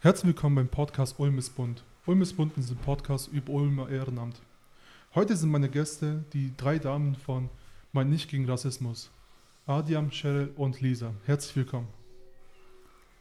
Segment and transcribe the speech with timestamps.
[0.00, 1.82] Herzlich willkommen beim Podcast Ulm ist bunt.
[2.06, 4.40] Ulm ist ein Podcast über Ulmer Ehrenamt.
[5.12, 7.50] Heute sind meine Gäste die drei Damen von
[7.90, 9.10] Mein Nicht gegen Rassismus.
[9.66, 11.14] Adiam, Cheryl und Lisa.
[11.26, 11.88] Herzlich willkommen.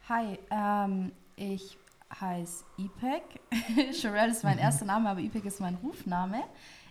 [0.07, 1.79] Hi, ähm, ich
[2.13, 3.23] heiße Ipek.
[3.99, 6.43] Cheryl ist mein erster Name, aber Ipek ist mein Rufname.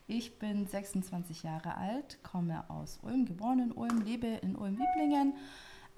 [0.08, 5.34] Ich bin 26 Jahre alt, komme aus Ulm, geboren in Ulm, lebe in Ulm-Wieblingen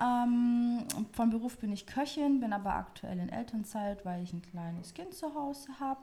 [0.01, 4.95] ähm, von Beruf bin ich Köchin, bin aber aktuell in Elternzeit, weil ich ein kleines
[4.95, 6.01] Kind zu Hause habe.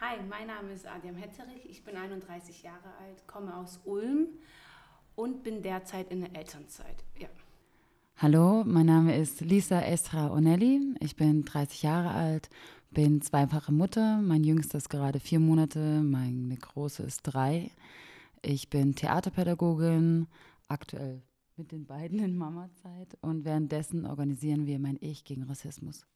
[0.00, 4.26] Hi, mein Name ist Adrian Hetterich, ich bin 31 Jahre alt, komme aus Ulm
[5.14, 7.04] und bin derzeit in der Elternzeit.
[7.18, 7.28] Ja.
[8.16, 12.48] Hallo, mein Name ist Lisa Estra Onelli, ich bin 30 Jahre alt,
[12.90, 17.70] bin zweifache Mutter, mein jüngster ist gerade vier Monate, meine große ist drei.
[18.40, 20.26] Ich bin Theaterpädagogin,
[20.68, 21.22] aktuell
[21.56, 26.06] mit den beiden in Mama-Zeit und währenddessen organisieren wir Mein Ich gegen Rassismus.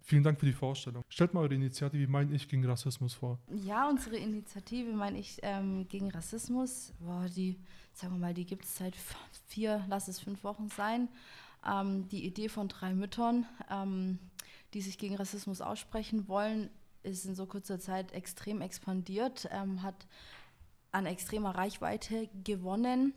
[0.00, 1.02] Vielen Dank für die Vorstellung.
[1.08, 3.38] Stellt mal eure Initiative Mein Ich gegen Rassismus vor.
[3.48, 7.58] Ja, unsere Initiative Mein Ich ähm, gegen Rassismus, boah, die,
[7.92, 8.94] sagen wir mal, die gibt es seit
[9.46, 11.08] vier, lass es fünf Wochen sein.
[11.66, 14.18] Ähm, die Idee von drei Müttern, ähm,
[14.74, 16.68] die sich gegen Rassismus aussprechen wollen,
[17.02, 20.06] ist in so kurzer Zeit extrem expandiert, ähm, hat
[20.92, 23.14] an extremer Reichweite gewonnen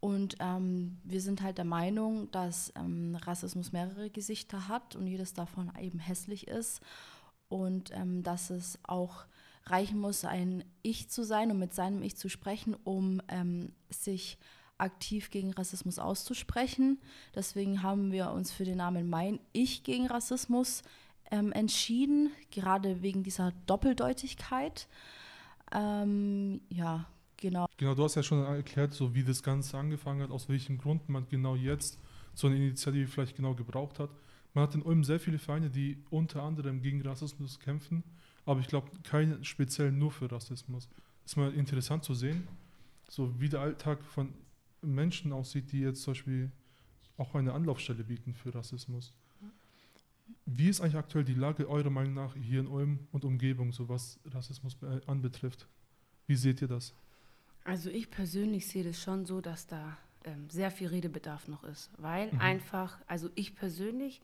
[0.00, 5.34] und ähm, wir sind halt der Meinung, dass ähm, Rassismus mehrere Gesichter hat und jedes
[5.34, 6.80] davon eben hässlich ist.
[7.48, 9.24] Und ähm, dass es auch
[9.64, 14.38] reichen muss, ein Ich zu sein und mit seinem Ich zu sprechen, um ähm, sich
[14.76, 17.00] aktiv gegen Rassismus auszusprechen.
[17.34, 20.82] Deswegen haben wir uns für den Namen Mein Ich gegen Rassismus
[21.30, 24.88] ähm, entschieden, gerade wegen dieser Doppeldeutigkeit.
[25.72, 27.06] Ähm, ja,
[27.40, 27.68] Genau.
[27.76, 31.08] Genau, du hast ja schon erklärt, so wie das Ganze angefangen hat, aus welchem Grund
[31.08, 31.98] man genau jetzt
[32.34, 34.10] so eine Initiative vielleicht genau gebraucht hat.
[34.54, 38.02] Man hat in Ulm sehr viele Vereine, die unter anderem gegen Rassismus kämpfen,
[38.44, 40.88] aber ich glaube, keine speziell nur für Rassismus.
[41.24, 42.48] Ist mal interessant zu sehen,
[43.08, 44.34] so wie der Alltag von
[44.82, 46.50] Menschen aussieht, die jetzt zum Beispiel
[47.18, 49.12] auch eine Anlaufstelle bieten für Rassismus.
[50.46, 53.88] Wie ist eigentlich aktuell die Lage eurer Meinung nach hier in Ulm und Umgebung, so
[53.88, 54.76] was Rassismus
[55.06, 55.68] anbetrifft?
[56.26, 56.94] Wie seht ihr das?
[57.68, 61.90] Also ich persönlich sehe das schon so, dass da ähm, sehr viel Redebedarf noch ist,
[61.98, 62.40] weil mhm.
[62.40, 64.20] einfach, also ich persönlich,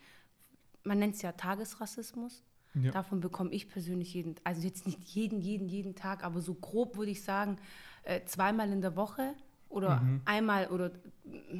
[0.82, 2.42] man nennt es ja Tagesrassismus.
[2.74, 2.90] Ja.
[2.90, 6.96] Davon bekomme ich persönlich jeden, also jetzt nicht jeden, jeden, jeden Tag, aber so grob
[6.96, 7.58] würde ich sagen,
[8.02, 9.34] äh, zweimal in der Woche
[9.68, 10.22] oder mhm.
[10.24, 10.90] einmal oder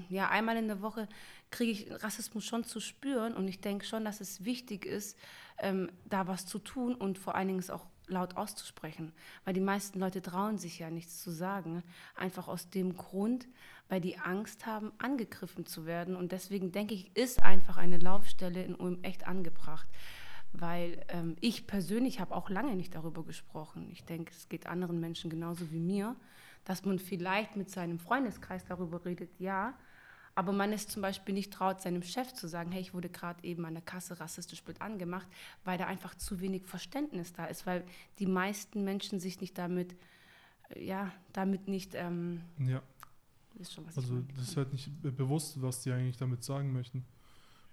[0.09, 1.09] ja einmal in der Woche
[1.51, 5.17] kriege ich Rassismus schon zu spüren und ich denke schon, dass es wichtig ist,
[5.59, 9.13] ähm, da was zu tun und vor allen Dingen es auch laut auszusprechen,
[9.45, 11.83] weil die meisten Leute trauen sich ja nichts zu sagen,
[12.15, 13.47] einfach aus dem Grund,
[13.89, 16.17] weil die Angst haben, angegriffen zu werden.
[16.17, 19.87] Und deswegen denke ich, ist einfach eine Laufstelle in Ulm echt angebracht,
[20.53, 23.89] weil ähm, ich persönlich habe auch lange nicht darüber gesprochen.
[23.91, 26.17] Ich denke, es geht anderen Menschen genauso wie mir,
[26.65, 29.75] dass man vielleicht mit seinem Freundeskreis darüber redet, ja,
[30.35, 33.43] aber man ist zum Beispiel nicht traut, seinem Chef zu sagen, hey, ich wurde gerade
[33.45, 35.29] eben an der Kasse rassistisch blöd angemacht,
[35.65, 37.85] weil da einfach zu wenig Verständnis da ist, weil
[38.19, 39.95] die meisten Menschen sich nicht damit,
[40.71, 41.95] äh, ja, damit nicht.
[41.95, 42.83] Ähm, ja.
[43.63, 47.05] Schon, also das ist halt nicht bewusst, was die eigentlich damit sagen möchten.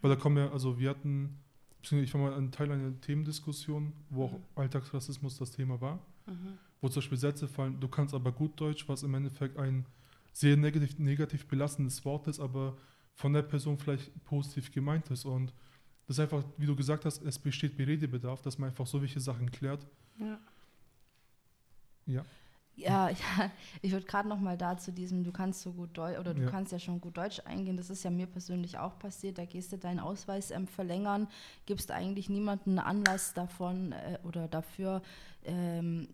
[0.01, 1.39] Weil da kommen ja, also wir hatten,
[1.81, 4.43] ich war mal ein Teil einer Themendiskussion, wo auch mhm.
[4.53, 5.95] Alltagsrassismus das Thema war,
[6.27, 6.59] mhm.
[6.81, 9.87] wo zum Beispiel Sätze fallen, du kannst aber gut Deutsch, was im Endeffekt ein
[10.31, 12.77] sehr negativ, negativ belastendes Wort ist, aber
[13.13, 15.25] von der Person vielleicht positiv gemeint ist.
[15.25, 15.53] Und
[16.07, 19.19] das ist einfach, wie du gesagt hast, es besteht Beredebedarf, dass man einfach so welche
[19.19, 19.85] Sachen klärt.
[20.17, 20.39] Ja.
[22.05, 22.25] Ja.
[22.75, 23.09] Ja,
[23.39, 26.33] ja ich würde gerade noch mal da zu diesem, du kannst so gut Deutsch oder
[26.33, 26.49] du ja.
[26.49, 27.77] kannst ja schon gut Deutsch eingehen.
[27.77, 29.37] Das ist ja mir persönlich auch passiert.
[29.37, 31.27] Da gehst du deinen Ausweis ähm, verlängern,
[31.65, 35.01] gibst eigentlich niemanden Anlass davon äh, oder dafür,
[35.43, 36.07] ähm,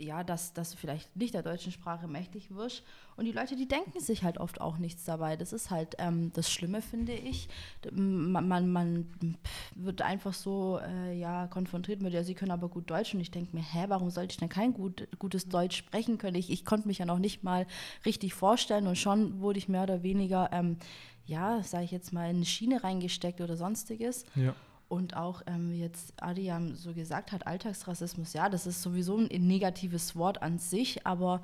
[0.00, 2.82] ja, dass, dass du vielleicht nicht der deutschen Sprache mächtig wirst.
[3.16, 5.36] Und die Leute, die denken sich halt oft auch nichts dabei.
[5.36, 7.48] Das ist halt ähm, das Schlimme, finde ich.
[7.92, 9.36] Man, man, man
[9.74, 13.14] wird einfach so äh, ja, konfrontiert mit, ja, sie können aber gut Deutsch.
[13.14, 16.36] Und ich denke mir, hä, warum sollte ich denn kein gut, gutes Deutsch sprechen können?
[16.36, 17.66] Ich, ich konnte mich ja noch nicht mal
[18.06, 20.78] richtig vorstellen und schon wurde ich mehr oder weniger, ähm,
[21.26, 24.24] ja, sage ich jetzt mal, in eine Schiene reingesteckt oder sonstiges.
[24.34, 24.54] Ja.
[24.90, 29.28] Und auch, ähm, wie jetzt Adiam so gesagt hat, Alltagsrassismus, ja, das ist sowieso ein
[29.46, 31.42] negatives Wort an sich, aber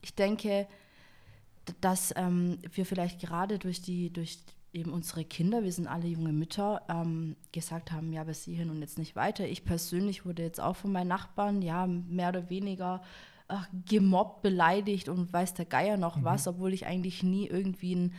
[0.00, 0.66] ich denke,
[1.80, 4.40] dass ähm, wir vielleicht gerade durch die, durch
[4.72, 8.80] eben unsere Kinder, wir sind alle junge Mütter, ähm, gesagt haben, ja, bis hierhin und
[8.80, 9.46] jetzt nicht weiter.
[9.46, 13.00] Ich persönlich wurde jetzt auch von meinen Nachbarn, ja, mehr oder weniger
[13.46, 16.24] ach, gemobbt, beleidigt und weiß der Geier noch mhm.
[16.24, 18.14] was, obwohl ich eigentlich nie irgendwie ein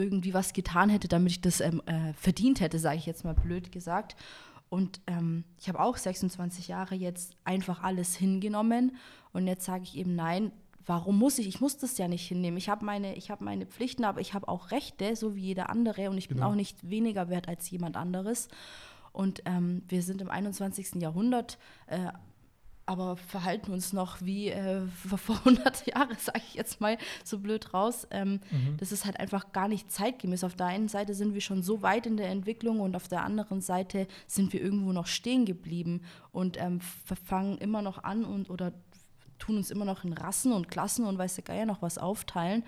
[0.00, 3.34] irgendwie was getan hätte, damit ich das ähm, äh, verdient hätte, sage ich jetzt mal
[3.34, 4.16] blöd gesagt.
[4.68, 8.96] Und ähm, ich habe auch 26 Jahre jetzt einfach alles hingenommen
[9.32, 10.52] und jetzt sage ich eben nein.
[10.86, 11.46] Warum muss ich?
[11.46, 12.56] Ich muss das ja nicht hinnehmen.
[12.56, 16.08] Ich habe meine, hab meine Pflichten, aber ich habe auch Rechte, so wie jeder andere.
[16.10, 16.40] Und ich genau.
[16.40, 18.48] bin auch nicht weniger wert als jemand anderes.
[19.12, 20.94] Und ähm, wir sind im 21.
[20.96, 21.58] Jahrhundert.
[21.86, 22.12] Äh,
[22.90, 24.82] aber verhalten uns noch wie äh,
[25.16, 28.08] vor 100 Jahren, sage ich jetzt mal so blöd raus.
[28.10, 28.76] Ähm, mhm.
[28.78, 30.42] Das ist halt einfach gar nicht zeitgemäß.
[30.42, 33.22] Auf der einen Seite sind wir schon so weit in der Entwicklung und auf der
[33.22, 36.02] anderen Seite sind wir irgendwo noch stehen geblieben
[36.32, 38.72] und ähm, fangen immer noch an und oder
[39.38, 42.64] tun uns immer noch in Rassen und Klassen und weiß der Geier noch was aufteilen.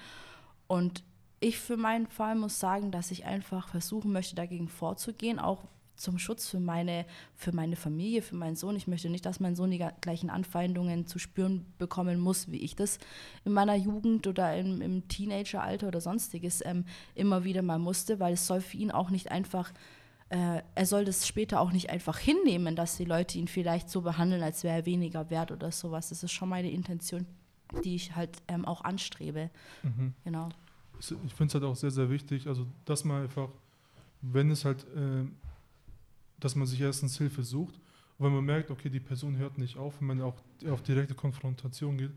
[0.69, 1.02] Und
[1.40, 5.64] ich für meinen Fall muss sagen, dass ich einfach versuchen möchte, dagegen vorzugehen, auch
[5.96, 8.76] zum Schutz für meine, für meine Familie, für meinen Sohn.
[8.76, 12.74] Ich möchte nicht, dass mein Sohn die gleichen Anfeindungen zu spüren bekommen muss, wie ich
[12.74, 12.98] das
[13.44, 16.84] in meiner Jugend oder im, im Teenageralter oder sonstiges ähm,
[17.14, 19.72] immer wieder mal musste, weil es soll für ihn auch nicht einfach,
[20.30, 24.02] äh, er soll das später auch nicht einfach hinnehmen, dass die Leute ihn vielleicht so
[24.02, 26.08] behandeln, als wäre er weniger wert oder sowas.
[26.08, 27.26] Das ist schon meine Intention,
[27.84, 29.50] die ich halt ähm, auch anstrebe.
[29.82, 30.14] Mhm.
[30.24, 30.48] Genau.
[30.98, 33.48] Ich finde es halt auch sehr, sehr wichtig, also dass man einfach,
[34.20, 35.24] wenn es halt äh,
[36.42, 37.76] dass man sich erstens Hilfe sucht.
[38.18, 41.14] Und wenn man merkt, okay, die Person hört nicht auf, wenn man auch auf direkte
[41.14, 42.12] Konfrontation geht,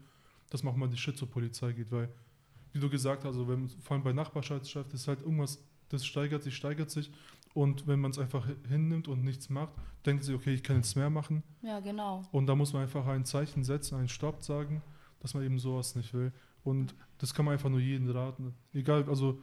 [0.49, 2.09] dass man auch mal die Shit zur Polizei geht, weil,
[2.73, 6.41] wie du gesagt hast, also wenn, vor allem bei Nachbarschaftschaft ist halt irgendwas, das steigert
[6.41, 7.11] sich, steigert sich.
[7.53, 9.73] Und wenn man es einfach hinnimmt und nichts macht,
[10.05, 11.43] denkt sich, okay, ich kann jetzt mehr machen.
[11.61, 12.23] Ja, genau.
[12.31, 14.81] Und da muss man einfach ein Zeichen setzen, einen Stopp sagen,
[15.19, 16.33] dass man eben sowas nicht will.
[16.63, 18.55] Und das kann man einfach nur jedem raten.
[18.73, 19.39] Egal, also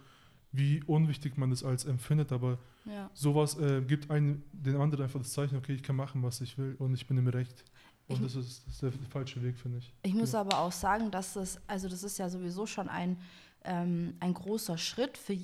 [0.53, 3.11] wie unwichtig man es als empfindet, aber ja.
[3.15, 6.59] sowas äh, gibt einen, den anderen einfach das Zeichen, okay, ich kann machen, was ich
[6.59, 7.65] will und ich bin im Recht.
[8.07, 9.93] Und ich, das, ist, das, ist, der falsche Weg, finde ich.
[10.03, 10.41] Ich muss ja.
[10.41, 13.17] aber auch sagen, dass das, also das ist ja sowieso schon ein,
[13.65, 15.37] ähm, ein großer Schritt für,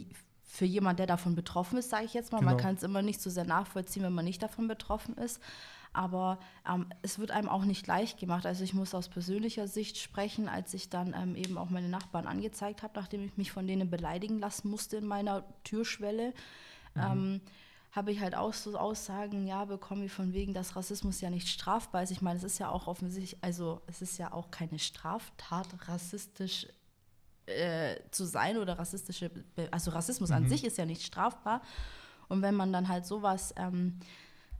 [0.44, 2.40] für jemand, der davon betroffen ist, sage ich jetzt mal.
[2.40, 2.52] Genau.
[2.52, 5.40] Man kann es immer nicht so sehr nachvollziehen, wenn man nicht davon betroffen ist
[5.98, 8.46] aber ähm, es wird einem auch nicht leicht gemacht.
[8.46, 12.28] Also ich muss aus persönlicher Sicht sprechen, als ich dann ähm, eben auch meine Nachbarn
[12.28, 16.34] angezeigt habe, nachdem ich mich von denen beleidigen lassen musste in meiner Türschwelle.
[16.94, 17.02] Mhm.
[17.02, 17.40] Ähm,
[17.90, 21.48] habe ich halt auch so Aussagen, ja, bekommen wie von wegen, dass Rassismus ja nicht
[21.48, 22.12] strafbar ist.
[22.12, 26.68] Ich meine, es ist ja auch offensichtlich, also es ist ja auch keine Straftat, rassistisch
[27.46, 29.32] äh, zu sein oder rassistische,
[29.72, 30.36] also Rassismus mhm.
[30.36, 31.60] an sich ist ja nicht strafbar.
[32.28, 33.98] Und wenn man dann halt sowas ähm,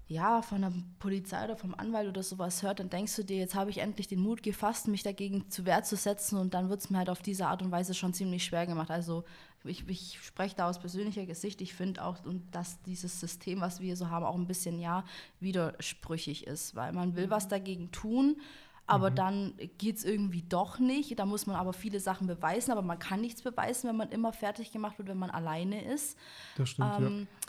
[0.08, 3.54] ja, von der Polizei oder vom Anwalt oder sowas hört, dann denkst du dir, jetzt
[3.54, 6.80] habe ich endlich den Mut gefasst, mich dagegen zu Wehr zu setzen und dann wird
[6.80, 8.90] es mir halt auf diese Art und Weise schon ziemlich schwer gemacht.
[8.90, 9.24] Also
[9.64, 11.60] ich, ich spreche da aus persönlicher Gesicht.
[11.60, 12.16] Ich finde auch,
[12.50, 15.04] dass dieses System, was wir so haben, auch ein bisschen ja
[15.40, 18.40] widersprüchig ist, weil man will was dagegen tun,
[18.86, 19.14] aber mhm.
[19.14, 21.18] dann geht es irgendwie doch nicht.
[21.18, 24.32] Da muss man aber viele Sachen beweisen, aber man kann nichts beweisen, wenn man immer
[24.32, 26.16] fertig gemacht wird, wenn man alleine ist.
[26.56, 27.47] Das stimmt, ähm, ja.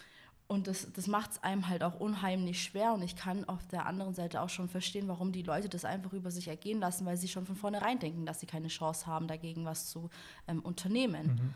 [0.50, 2.94] Und das, das macht es einem halt auch unheimlich schwer.
[2.94, 6.12] Und ich kann auf der anderen Seite auch schon verstehen, warum die Leute das einfach
[6.12, 9.28] über sich ergehen lassen, weil sie schon von vornherein denken, dass sie keine Chance haben,
[9.28, 10.10] dagegen was zu
[10.48, 11.54] ähm, unternehmen.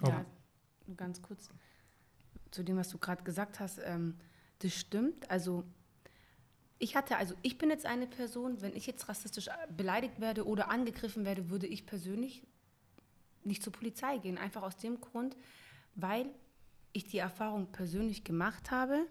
[0.00, 0.08] Mhm.
[0.08, 0.24] Ja,
[0.96, 1.50] ganz kurz
[2.50, 3.78] zu dem, was du gerade gesagt hast.
[3.84, 4.16] Ähm,
[4.60, 5.30] das stimmt.
[5.30, 5.62] Also
[6.78, 10.70] ich hatte, also ich bin jetzt eine Person, wenn ich jetzt rassistisch beleidigt werde oder
[10.70, 12.42] angegriffen werde, würde ich persönlich
[13.42, 14.38] nicht zur Polizei gehen.
[14.38, 15.36] Einfach aus dem Grund,
[15.94, 16.30] weil
[16.94, 19.06] ich die Erfahrung persönlich gemacht habe,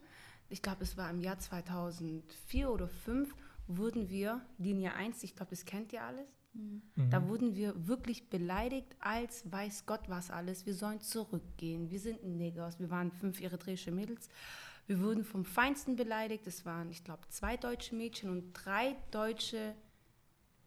[0.49, 3.35] ich glaube, es war im Jahr 2004 oder 2005,
[3.67, 6.81] wurden wir, Linie 1, ich glaube, das kennt ihr alles, mhm.
[7.09, 12.23] da wurden wir wirklich beleidigt, als weiß Gott was alles, wir sollen zurückgehen, wir sind
[12.23, 14.29] Negers, wir waren fünf eritreische Mädels,
[14.85, 19.75] wir wurden vom Feinsten beleidigt, es waren, ich glaube, zwei deutsche Mädchen und drei deutsche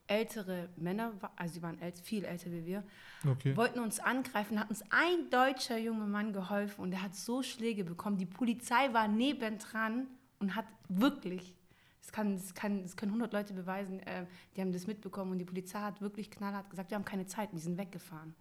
[0.07, 2.85] ältere Männer, also sie waren viel älter wie wir,
[3.29, 3.57] okay.
[3.57, 7.85] wollten uns angreifen, hat uns ein deutscher junger Mann geholfen und er hat so Schläge
[7.85, 8.17] bekommen.
[8.17, 10.07] Die Polizei war nebendran
[10.39, 11.55] und hat wirklich,
[12.01, 15.39] das, kann, das, kann, das können 100 Leute beweisen, äh, die haben das mitbekommen und
[15.39, 18.35] die Polizei hat wirklich knallhart gesagt, wir haben keine Zeit und die sind weggefahren.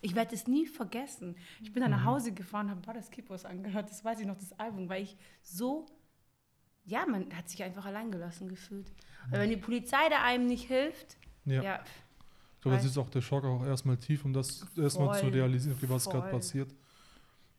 [0.00, 1.36] Ich werde es nie vergessen.
[1.60, 2.06] Ich bin dann nach mhm.
[2.06, 5.86] Hause gefahren, habe Brothers Keepers angehört, das weiß ich noch, das Album, weil ich so,
[6.88, 8.90] ja, man hat sich einfach alleingelassen gefühlt.
[9.30, 11.62] Weil wenn die Polizei da einem nicht hilft, ja.
[11.62, 11.80] ja
[12.56, 15.76] ich glaube, das ist auch der Schock auch erstmal tief, um das erstmal zu realisieren,
[15.76, 16.74] okay, was gerade passiert.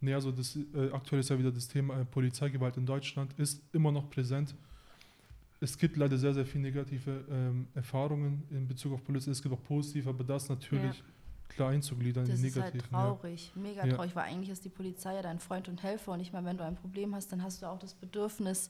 [0.01, 3.61] Nee, also das, äh, aktuell ist ja wieder das Thema äh, Polizeigewalt in Deutschland, ist
[3.73, 4.55] immer noch präsent.
[5.61, 9.31] Es gibt leider sehr, sehr viele negative ähm, Erfahrungen in Bezug auf Polizei.
[9.31, 11.05] Es gibt auch positive, aber das natürlich ja.
[11.49, 12.79] klar einzugliedern das in die negativen.
[12.79, 13.61] Das ist halt traurig, ja.
[13.61, 16.47] mega traurig, weil eigentlich ist die Polizei ja dein Freund und Helfer und ich meine,
[16.47, 18.69] wenn du ein Problem hast, dann hast du auch das Bedürfnis,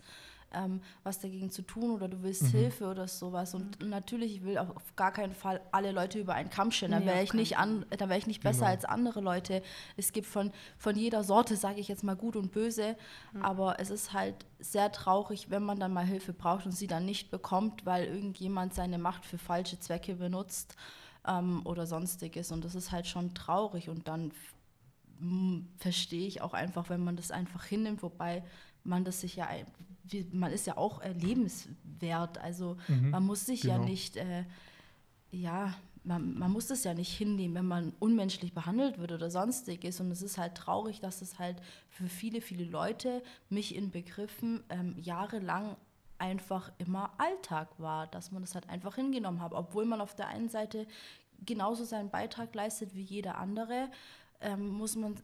[0.53, 2.47] ähm, was dagegen zu tun oder du willst mhm.
[2.49, 3.53] Hilfe oder sowas.
[3.53, 3.89] Und mhm.
[3.89, 6.91] natürlich, ich will auf gar keinen Fall alle Leute über einen Kamm stellen.
[6.91, 8.71] Da wäre ich, nicht wär ich nicht besser genau.
[8.71, 9.61] als andere Leute.
[9.97, 12.95] Es gibt von, von jeder Sorte, sage ich jetzt mal, gut und böse.
[13.33, 13.43] Mhm.
[13.43, 17.05] Aber es ist halt sehr traurig, wenn man dann mal Hilfe braucht und sie dann
[17.05, 20.75] nicht bekommt, weil irgendjemand seine Macht für falsche Zwecke benutzt
[21.27, 22.51] ähm, oder sonstiges.
[22.51, 23.89] Und das ist halt schon traurig.
[23.89, 24.31] Und dann
[25.77, 28.43] verstehe ich auch einfach, wenn man das einfach hinnimmt, wobei
[28.83, 29.47] man das sich ja
[30.31, 32.37] man ist ja auch äh, lebenswert.
[32.37, 33.75] Also mhm, man muss sich genau.
[33.75, 34.43] ja nicht, äh,
[35.31, 39.99] ja, man, man muss das ja nicht hinnehmen, wenn man unmenschlich behandelt wird oder sonstiges.
[39.99, 41.57] Und es ist halt traurig, dass es halt
[41.89, 45.75] für viele, viele Leute, mich in Begriffen, ähm, jahrelang
[46.17, 50.27] einfach immer Alltag war, dass man das halt einfach hingenommen hat, obwohl man auf der
[50.27, 50.85] einen Seite
[51.45, 53.89] genauso seinen Beitrag leistet wie jeder andere,
[54.41, 55.15] ähm, muss man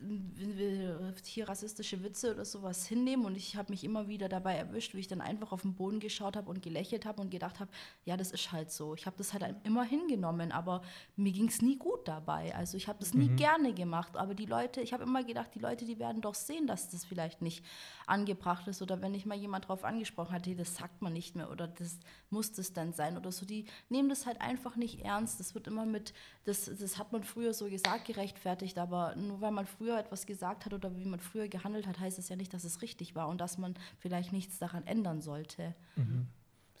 [0.00, 4.56] wenn wir hier rassistische Witze oder sowas hinnehmen und ich habe mich immer wieder dabei
[4.56, 7.60] erwischt, wie ich dann einfach auf den Boden geschaut habe und gelächelt habe und gedacht
[7.60, 7.70] habe,
[8.04, 8.94] ja, das ist halt so.
[8.94, 10.82] Ich habe das halt immer hingenommen, aber
[11.16, 12.54] mir ging es nie gut dabei.
[12.54, 13.36] Also ich habe das nie mhm.
[13.36, 16.66] gerne gemacht, aber die Leute, ich habe immer gedacht, die Leute, die werden doch sehen,
[16.66, 17.64] dass das vielleicht nicht
[18.06, 21.36] angebracht ist oder wenn ich mal jemand darauf angesprochen hat, hey, das sagt man nicht
[21.36, 21.98] mehr oder das
[22.30, 25.40] muss das dann sein oder so, die nehmen das halt einfach nicht ernst.
[25.40, 26.12] Das wird immer mit,
[26.44, 30.66] das, das hat man früher so gesagt, gerechtfertigt, aber nur weil man früher etwas gesagt
[30.66, 33.28] hat oder wie man früher gehandelt hat, heißt es ja nicht, dass es richtig war
[33.28, 35.74] und dass man vielleicht nichts daran ändern sollte.
[35.96, 36.26] Mhm.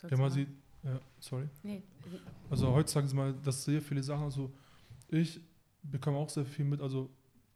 [0.02, 0.48] Wenn man sieht,
[0.82, 1.48] ja, sorry.
[1.62, 1.82] Nee.
[2.50, 4.52] Also heutzutage sind mal, dass sehr viele Sachen, also
[5.08, 5.40] ich
[5.82, 7.10] bekomme auch sehr viel mit, also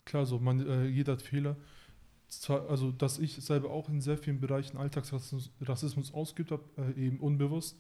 [0.05, 1.57] klar, so man, äh, jeder hat Fehler,
[2.28, 7.07] zwar, also dass ich selber auch in sehr vielen Bereichen Alltagsrassismus Rassismus ausgeübt habe, äh,
[7.07, 7.78] eben unbewusst.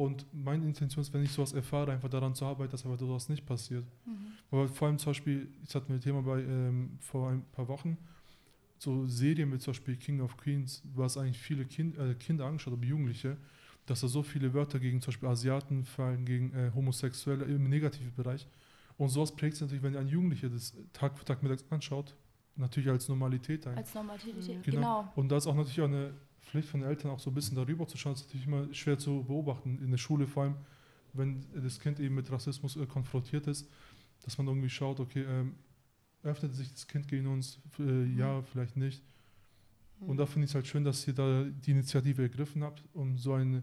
[0.00, 3.28] Und meine Intention ist, wenn ich sowas erfahre, einfach daran zu arbeiten, dass aber sowas
[3.28, 3.84] nicht passiert.
[4.06, 4.32] Mhm.
[4.50, 7.68] Aber vor allem zum Beispiel, ich hatte mir ein Thema bei ähm, vor ein paar
[7.68, 7.98] Wochen,
[8.78, 12.72] so Serien wie zum Beispiel King of Queens, was eigentlich viele kind, äh, Kinder angeschaut
[12.72, 13.36] haben, Jugendliche,
[13.84, 18.14] dass da so viele Wörter gegen zum Beispiel Asiaten fallen, gegen äh, Homosexuelle im negativen
[18.14, 18.48] Bereich.
[18.96, 22.16] Und sowas prägt es natürlich, wenn ein Jugendlicher das Tag für Tag mittags anschaut,
[22.56, 23.76] natürlich als Normalität ein.
[23.76, 24.62] Als Normalität, mhm.
[24.62, 24.80] genau.
[25.02, 25.12] genau.
[25.14, 26.14] Und da ist auch natürlich auch eine
[26.50, 28.14] Pflicht von den Eltern, auch so ein bisschen darüber zu schauen.
[28.14, 30.56] Ist natürlich immer schwer zu beobachten in der Schule, vor allem,
[31.12, 33.68] wenn das Kind eben mit Rassismus äh, konfrontiert ist,
[34.22, 35.54] dass man irgendwie schaut, okay, ähm,
[36.22, 37.60] öffnet sich das Kind gegen uns?
[37.78, 38.18] Äh, mhm.
[38.18, 39.02] Ja, vielleicht nicht.
[40.00, 43.18] Und da finde ich es halt schön, dass ihr da die Initiative ergriffen habt, um
[43.18, 43.62] so ein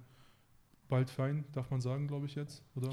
[0.87, 2.89] bald fein, darf man sagen, glaube ich jetzt, oder?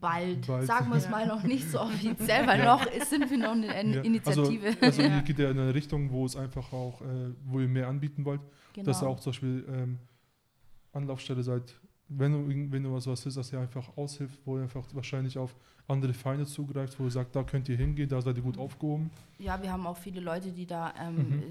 [0.00, 0.46] Bald.
[0.46, 0.66] Bald.
[0.66, 4.02] Sagen wir es mal noch nicht so offiziell, weil noch sind wir noch eine ja.
[4.02, 4.68] Initiative.
[4.68, 5.20] Also, also ja.
[5.20, 8.40] geht ja in eine Richtung, wo es einfach auch, äh, wo ihr mehr anbieten wollt,
[8.72, 8.86] genau.
[8.86, 9.98] dass ihr auch zum Beispiel ähm,
[10.92, 11.74] Anlaufstelle seid,
[12.08, 15.38] wenn du, wenn du was, was ist, dass ihr einfach aushilft, wo ihr einfach wahrscheinlich
[15.38, 15.54] auf
[15.88, 18.62] andere Feinde zugreift, wo ihr sagt, da könnt ihr hingehen, da seid ihr gut mhm.
[18.62, 19.10] aufgehoben.
[19.38, 21.42] Ja, wir haben auch viele Leute, die da, ähm, mhm.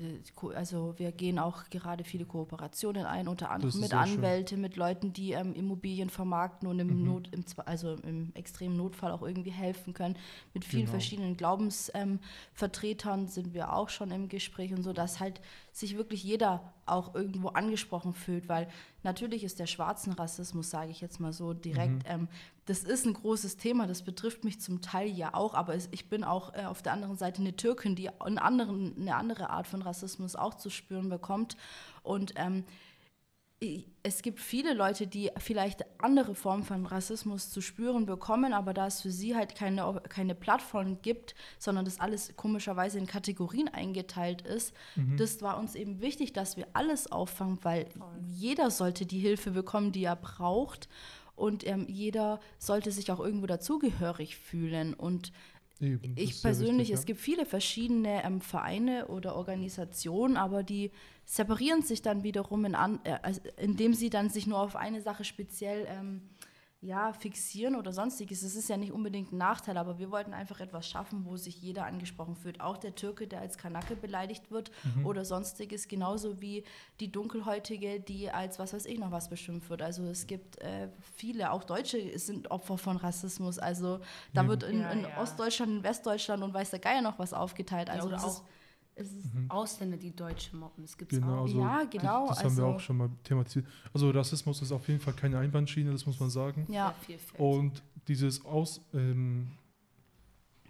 [0.51, 5.11] Äh, also wir gehen auch gerade viele Kooperationen ein, unter anderem mit Anwälten, mit Leuten,
[5.11, 7.05] die ähm, Immobilien vermarkten und im, mhm.
[7.05, 10.15] Not, im, also im extremen Notfall auch irgendwie helfen können.
[10.53, 10.91] Mit vielen genau.
[10.91, 15.41] verschiedenen Glaubensvertretern ähm, sind wir auch schon im Gespräch und so, dass halt
[15.71, 18.67] sich wirklich jeder auch irgendwo angesprochen fühlt, weil
[19.03, 22.27] natürlich ist der schwarzen Rassismus, sage ich jetzt mal so direkt, mhm.
[22.67, 26.09] Das ist ein großes Thema, das betrifft mich zum Teil ja auch, aber es, ich
[26.09, 29.67] bin auch äh, auf der anderen Seite eine Türkin, die einen anderen, eine andere Art
[29.67, 31.55] von Rassismus auch zu spüren bekommt.
[32.03, 32.65] Und ähm,
[34.03, 38.85] es gibt viele Leute, die vielleicht andere Formen von Rassismus zu spüren bekommen, aber da
[38.85, 44.43] es für sie halt keine, keine Plattform gibt, sondern das alles komischerweise in Kategorien eingeteilt
[44.43, 45.17] ist, mhm.
[45.17, 47.87] das war uns eben wichtig, dass wir alles auffangen, weil
[48.27, 50.87] jeder sollte die Hilfe bekommen, die er braucht
[51.37, 54.93] und ähm, jeder sollte sich auch irgendwo dazugehörig fühlen.
[54.93, 55.31] Und
[55.79, 56.95] Eben, ich persönlich, wichtig, ja.
[56.95, 60.91] es gibt viele verschiedene ähm, Vereine oder Organisationen, aber die
[61.25, 63.19] separieren sich dann wiederum, in an, äh,
[63.57, 66.23] indem sie dann sich nur auf eine Sache speziell ähm,
[66.87, 68.41] ja, fixieren oder sonstiges.
[68.41, 71.61] Das ist ja nicht unbedingt ein Nachteil, aber wir wollten einfach etwas schaffen, wo sich
[71.61, 72.61] jeder angesprochen fühlt.
[72.61, 75.05] Auch der Türke, der als Kanake beleidigt wird mhm.
[75.05, 76.63] oder sonstiges, genauso wie
[77.01, 79.81] die Dunkelhäutige, die als was weiß ich noch was beschimpft wird.
[79.81, 83.59] Also es gibt äh, viele, auch Deutsche sind Opfer von Rassismus.
[83.59, 83.99] Also
[84.33, 84.47] da mhm.
[84.47, 87.89] wird in, in ja, Ostdeutschland, in Westdeutschland und weiß der Geier noch was aufgeteilt.
[87.89, 88.43] Also ja, auch
[88.97, 89.49] es ist mhm.
[89.49, 90.83] Ausländer, die Deutsche mobben.
[90.83, 91.41] Das gibt es genau, auch.
[91.43, 92.27] Also ja, genau.
[92.27, 93.65] Das, das also haben wir auch schon mal thematisiert.
[93.93, 96.65] Also Rassismus ist auf jeden Fall keine Einbahnschiene, das muss man sagen.
[96.69, 96.93] Ja.
[97.37, 98.81] Und dieses Aus...
[98.93, 99.47] Ähm,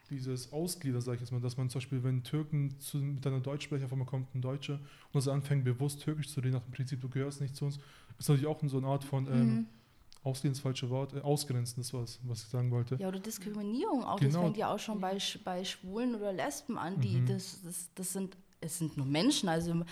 [0.10, 3.41] dieses Ausgliedern, sage ich jetzt mal, dass man zum Beispiel, wenn Türken zu, mit einer
[3.41, 6.72] Deutschsprecher auf einmal kommt, ein Deutscher, und das anfängt bewusst Türkisch zu reden, nach dem
[6.72, 7.77] Prinzip, du gehörst nicht zu uns,
[8.17, 9.65] ist natürlich auch so eine Art von ähm, mhm.
[10.24, 12.96] Ausgehen ist das falsche Wort, äh, ausgrenzen ist was, was ich sagen wollte.
[13.00, 14.20] Ja, oder Diskriminierung auch.
[14.20, 14.34] Genau.
[14.34, 17.00] Das fängt ja auch schon bei, bei Schwulen oder Lesben an.
[17.00, 17.28] Die, mhm.
[17.28, 19.50] das, das, das sind es sind nur Menschen.
[19.50, 19.84] Also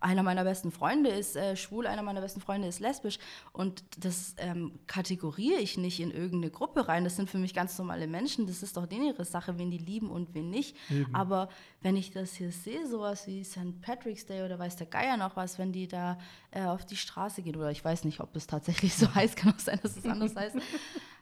[0.00, 3.18] einer meiner besten Freunde ist äh, schwul, einer meiner besten Freunde ist lesbisch.
[3.52, 7.04] Und das ähm, kategoriere ich nicht in irgendeine Gruppe rein.
[7.04, 8.46] Das sind für mich ganz normale Menschen.
[8.46, 10.76] Das ist doch denen ihre Sache, wen die lieben und wen nicht.
[10.90, 11.14] Eben.
[11.14, 11.48] Aber
[11.82, 13.80] wenn ich das hier sehe, sowas wie St.
[13.82, 16.18] Patrick's Day oder weiß der Geier noch was, wenn die da
[16.50, 19.54] äh, auf die Straße gehen, oder ich weiß nicht, ob das tatsächlich so heißt, kann
[19.54, 20.56] auch sein, dass es anders heißt.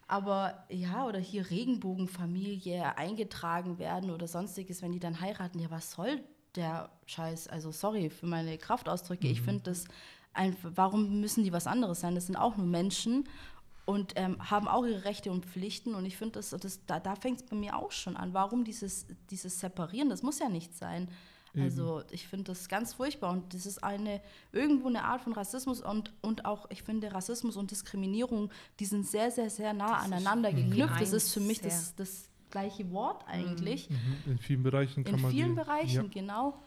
[0.06, 5.90] Aber ja, oder hier Regenbogenfamilie eingetragen werden oder sonstiges, wenn die dann heiraten, ja, was
[5.90, 6.22] soll
[6.58, 9.32] der Scheiß, also sorry für meine Kraftausdrücke, mhm.
[9.32, 9.84] ich finde das
[10.34, 12.14] einfach, warum müssen die was anderes sein?
[12.14, 13.28] Das sind auch nur Menschen
[13.86, 17.16] und ähm, haben auch ihre Rechte und Pflichten und ich finde, das, das, da, da
[17.16, 18.34] fängt es bei mir auch schon an.
[18.34, 20.10] Warum dieses, dieses Separieren?
[20.10, 21.08] Das muss ja nicht sein.
[21.54, 21.64] Eben.
[21.64, 24.20] Also ich finde das ganz furchtbar und das ist eine
[24.52, 29.06] irgendwo eine Art von Rassismus und, und auch, ich finde, Rassismus und Diskriminierung, die sind
[29.06, 31.00] sehr, sehr, sehr nah das aneinander geknüpft.
[31.00, 33.90] Das ist für mich das, das gleiche Wort eigentlich.
[33.90, 33.96] Mhm.
[33.96, 34.32] mhm.
[34.32, 35.30] In vielen Bereichen kann In man.
[35.30, 36.10] In vielen die, Bereichen, ja.
[36.10, 36.62] genau.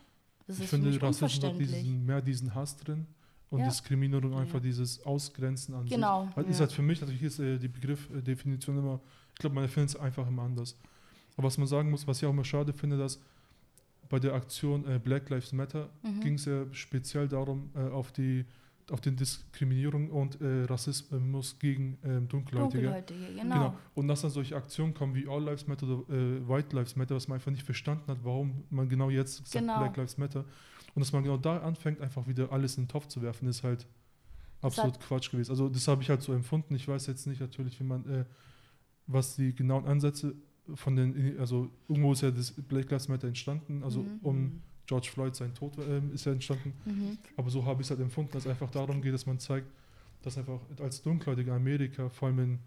[0.48, 3.06] Das ich ist finde, Rassismus hat diesen, mehr diesen Hass drin
[3.50, 3.68] und ja.
[3.68, 4.60] Diskriminierung einfach ja.
[4.62, 6.26] dieses Ausgrenzen an genau.
[6.26, 6.36] sich.
[6.36, 6.48] Genau.
[6.48, 9.00] Ist halt für mich, natürlich ist äh, die Begriffdefinition immer,
[9.34, 10.78] ich glaube, man findet es einfach immer anders.
[11.38, 13.22] Aber was man sagen muss, was ich auch immer schade finde, dass
[14.10, 16.20] bei der Aktion äh, Black Lives Matter mhm.
[16.22, 18.46] ging es ja speziell darum, äh, auf die
[18.92, 22.84] auf den Diskriminierung und äh, Rassismus gegen ähm, Dunkelhäutige.
[22.84, 23.56] Dunkelhäutige genau.
[23.56, 23.78] genau.
[23.96, 27.16] Und dass dann solche Aktionen kommen wie All Lives Matter oder äh, White Lives Matter,
[27.16, 29.80] was man einfach nicht verstanden hat, warum man genau jetzt sagt genau.
[29.80, 30.46] Black Lives Matter.
[30.94, 33.64] Und dass man genau da anfängt, einfach wieder alles in den Topf zu werfen, ist
[33.64, 33.88] halt
[34.62, 35.52] absolut Quatsch gewesen.
[35.52, 36.76] Also das habe ich halt so empfunden.
[36.76, 38.26] Ich weiß jetzt nicht natürlich, wie man, äh,
[39.08, 40.36] was die genauen Ansätze
[40.76, 44.20] von den, also irgendwo ist ja das Black Lives Matter entstanden, also mhm.
[44.22, 46.74] um George Floyd sein Tod äh, ist ja entstanden.
[46.84, 47.18] Mhm.
[47.38, 49.68] Aber so habe ich es halt empfunden, dass es einfach darum geht, dass man zeigt,
[50.22, 52.60] dass einfach als Dunkelhäutiger Amerika, vor allem in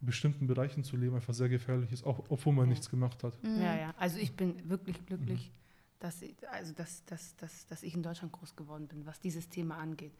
[0.00, 2.70] bestimmten Bereichen zu leben, einfach sehr gefährlich ist, auch obwohl man ja.
[2.70, 3.42] nichts gemacht hat.
[3.42, 3.60] Mhm.
[3.60, 3.94] Ja, ja.
[3.98, 5.98] Also ich bin wirklich glücklich, mhm.
[5.98, 9.48] dass, ich, also dass, dass, dass, dass ich in Deutschland groß geworden bin, was dieses
[9.48, 10.12] Thema angeht.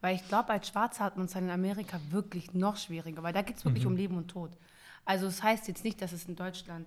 [0.00, 3.42] Weil ich glaube, als Schwarzer hat man es in Amerika wirklich noch schwieriger, weil da
[3.42, 3.90] geht es wirklich mhm.
[3.90, 4.56] um Leben und Tod.
[5.04, 6.86] Also es das heißt jetzt nicht, dass es in Deutschland,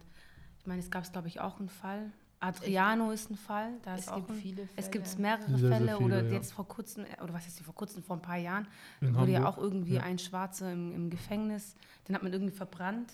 [0.60, 2.14] ich meine, es gab es, glaube ich, auch einen Fall,
[2.48, 3.74] Adriano ist ein Fall.
[3.84, 4.70] Da es gibt ein, viele Fälle.
[4.76, 5.86] Es gibt mehrere sehr, Fälle.
[5.86, 6.32] Sehr viele, oder ja.
[6.32, 8.68] jetzt vor kurzem, oder was ist die vor kurzem, vor ein paar Jahren,
[9.02, 9.34] In wurde Hamburg.
[9.34, 10.04] ja auch irgendwie ja.
[10.04, 11.76] ein Schwarzer im, im, Gefängnis,
[12.08, 13.14] den hat man irgendwie verbrannt.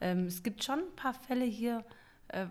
[0.00, 1.82] Ähm, es gibt schon ein paar Fälle hier, äh,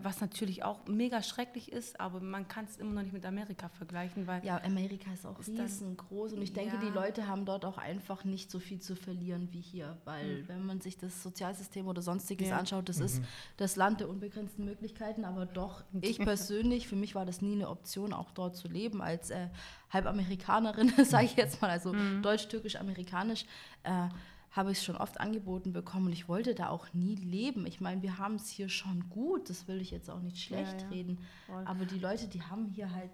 [0.02, 3.68] was natürlich auch mega schrecklich ist, aber man kann es immer noch nicht mit Amerika
[3.68, 6.80] vergleichen, weil ja Amerika ist auch ist riesengroß und ich denke, ja.
[6.80, 10.48] die Leute haben dort auch einfach nicht so viel zu verlieren wie hier, weil mhm.
[10.48, 12.58] wenn man sich das Sozialsystem oder sonstiges ja.
[12.58, 13.04] anschaut, das mhm.
[13.04, 13.22] ist
[13.58, 17.68] das Land der unbegrenzten Möglichkeiten, aber doch ich persönlich, für mich war das nie eine
[17.68, 19.48] Option, auch dort zu leben als äh,
[19.90, 22.22] Halbamerikanerin, sage ich jetzt mal, also mhm.
[22.22, 23.44] deutsch-türkisch-amerikanisch.
[23.82, 24.08] Äh,
[24.56, 27.66] habe ich es schon oft angeboten bekommen und ich wollte da auch nie leben.
[27.66, 30.80] Ich meine, wir haben es hier schon gut, das will ich jetzt auch nicht schlecht
[30.80, 30.88] ja, ja.
[30.88, 31.18] reden.
[31.46, 31.62] Voll.
[31.66, 33.10] Aber die Leute, die haben hier halt,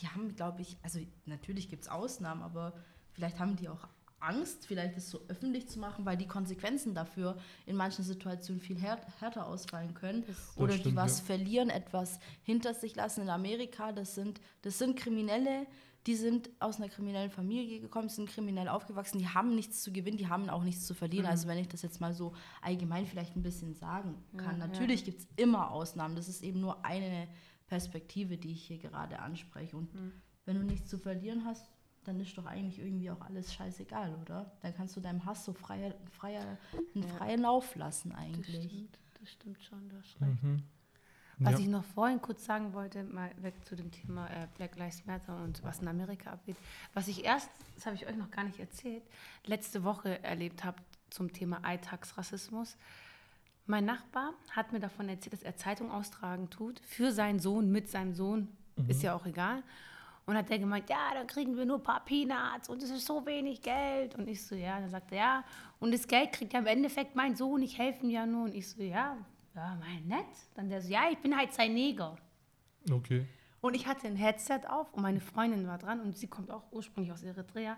[0.00, 2.74] die haben, glaube ich, also natürlich gibt es Ausnahmen, aber
[3.14, 3.88] vielleicht haben die auch
[4.20, 8.78] Angst, vielleicht das so öffentlich zu machen, weil die Konsequenzen dafür in manchen Situationen viel
[8.78, 10.24] härter ausfallen können.
[10.26, 11.24] Das oder stimmt, die was ja.
[11.24, 13.22] verlieren, etwas hinter sich lassen.
[13.22, 15.66] In Amerika, das sind, das sind Kriminelle,
[16.06, 20.16] die sind aus einer kriminellen Familie gekommen, sind kriminell aufgewachsen, die haben nichts zu gewinnen,
[20.16, 21.26] die haben auch nichts zu verlieren.
[21.26, 21.30] Mhm.
[21.30, 24.58] Also wenn ich das jetzt mal so allgemein vielleicht ein bisschen sagen kann.
[24.58, 25.06] Ja, Natürlich ja.
[25.06, 26.16] gibt es immer Ausnahmen.
[26.16, 27.28] Das ist eben nur eine
[27.68, 29.76] Perspektive, die ich hier gerade anspreche.
[29.76, 30.12] Und mhm.
[30.44, 31.70] wenn du nichts zu verlieren hast,
[32.04, 34.52] dann ist doch eigentlich irgendwie auch alles scheißegal, oder?
[34.60, 36.58] Dann kannst du deinem Hass so freier, freier,
[36.94, 37.14] einen ja.
[37.14, 38.56] freien Lauf lassen eigentlich.
[38.56, 40.42] Das stimmt, das stimmt schon, du hast recht.
[40.42, 40.62] Mhm.
[41.42, 41.58] Was ja.
[41.60, 45.36] ich noch vorhin kurz sagen wollte, mal weg zu dem Thema äh, Black Lives Matter
[45.42, 46.56] und was in Amerika abgeht.
[46.94, 49.02] Was ich erst, das habe ich euch noch gar nicht erzählt,
[49.46, 50.76] letzte Woche erlebt habe
[51.10, 52.76] zum Thema Alltagsrassismus.
[53.66, 57.88] Mein Nachbar hat mir davon erzählt, dass er Zeitung austragen tut für seinen Sohn, mit
[57.88, 58.90] seinem Sohn, mhm.
[58.90, 59.62] ist ja auch egal.
[60.24, 63.06] Und hat der gemeint, ja, dann kriegen wir nur ein paar Peanuts und es ist
[63.06, 64.14] so wenig Geld.
[64.14, 65.44] Und ich so, ja, dann sagt er, ja,
[65.80, 68.44] und das Geld kriegt ja im Endeffekt mein Sohn, ich helfe ihm ja nur.
[68.44, 69.16] Und ich so, ja,
[69.54, 70.26] ja, mein nett.
[70.54, 72.16] Dann der so, ja, ich bin halt sein Neger.
[72.90, 73.26] Okay.
[73.60, 76.64] Und ich hatte ein Headset auf und meine Freundin war dran und sie kommt auch
[76.72, 77.76] ursprünglich aus Eritrea.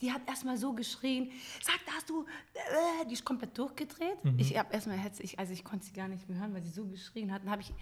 [0.00, 4.24] Die hat erstmal so geschrien, sag, da hast du, äh, die ist komplett durchgedreht.
[4.24, 4.38] Mhm.
[4.38, 6.70] Ich habe erstmal Headset, ich, also ich konnte sie gar nicht mehr hören, weil sie
[6.70, 7.42] so geschrien hat.
[7.42, 7.72] Dann habe ich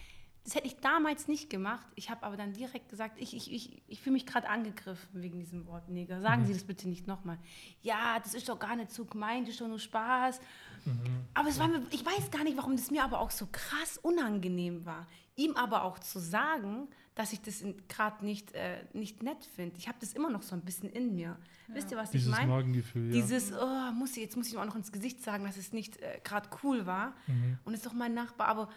[0.44, 1.86] das hätte ich damals nicht gemacht.
[1.94, 5.38] Ich habe aber dann direkt gesagt, ich, ich, ich, ich fühle mich gerade angegriffen wegen
[5.38, 6.20] diesem Wort Neger.
[6.20, 6.46] Sagen mhm.
[6.46, 7.38] Sie das bitte nicht nochmal.
[7.82, 10.40] Ja, das ist doch gar nicht so gemeint, das ist doch nur Spaß.
[10.84, 11.26] Mhm.
[11.34, 13.98] Aber es war mir, ich weiß gar nicht, warum das mir aber auch so krass
[13.98, 15.06] unangenehm war.
[15.36, 19.76] Ihm aber auch zu sagen, dass ich das gerade nicht, äh, nicht nett finde.
[19.78, 21.38] Ich habe das immer noch so ein bisschen in mir.
[21.68, 21.74] Ja.
[21.74, 22.50] Wisst ihr, was Dieses ich meine?
[22.50, 23.12] Magengefühl, ja.
[23.12, 25.72] Dieses, oh, muss ich, jetzt muss ich ihm auch noch ins Gesicht sagen, dass es
[25.72, 27.14] nicht äh, gerade cool war.
[27.26, 27.58] Mhm.
[27.64, 28.48] Und ist doch mein Nachbar.
[28.48, 28.68] Aber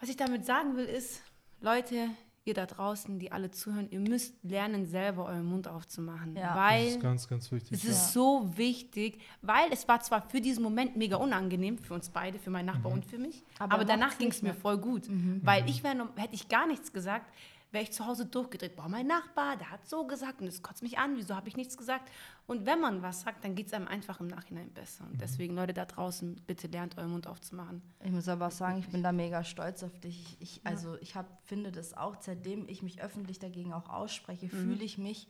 [0.00, 1.22] was ich damit sagen will, ist,
[1.60, 2.10] Leute,
[2.48, 6.34] ihr da draußen, die alle zuhören, ihr müsst lernen, selber euren Mund aufzumachen.
[6.34, 6.56] Ja.
[6.56, 7.72] Weil das ist ganz, ganz wichtig.
[7.72, 12.08] Es ist so wichtig, weil es war zwar für diesen Moment mega unangenehm, für uns
[12.08, 12.98] beide, für meinen Nachbar mhm.
[12.98, 15.08] und für mich, aber, aber danach ging es mir voll gut.
[15.08, 15.40] Mhm.
[15.44, 15.68] Weil mhm.
[15.68, 17.26] ich wär, hätte ich gar nichts gesagt,
[17.70, 18.76] wäre ich zu Hause durchgedreht.
[18.76, 21.56] Boah, mein Nachbar, der hat so gesagt und es kotzt mich an, wieso habe ich
[21.56, 22.10] nichts gesagt?
[22.46, 25.04] Und wenn man was sagt, dann geht es einem einfach im Nachhinein besser.
[25.04, 25.18] Und mhm.
[25.18, 27.82] deswegen, Leute da draußen, bitte lernt euren Mund aufzumachen.
[28.02, 30.36] Ich muss aber sagen, ich bin da mega stolz auf dich.
[30.40, 34.50] Ich, also ich hab, finde das auch, seitdem ich mich öffentlich dagegen auch ausspreche, mhm.
[34.50, 35.28] fühle ich mich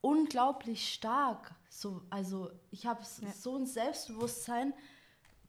[0.00, 1.54] unglaublich stark.
[1.70, 3.32] So, also ich habe ja.
[3.32, 4.74] so ein Selbstbewusstsein,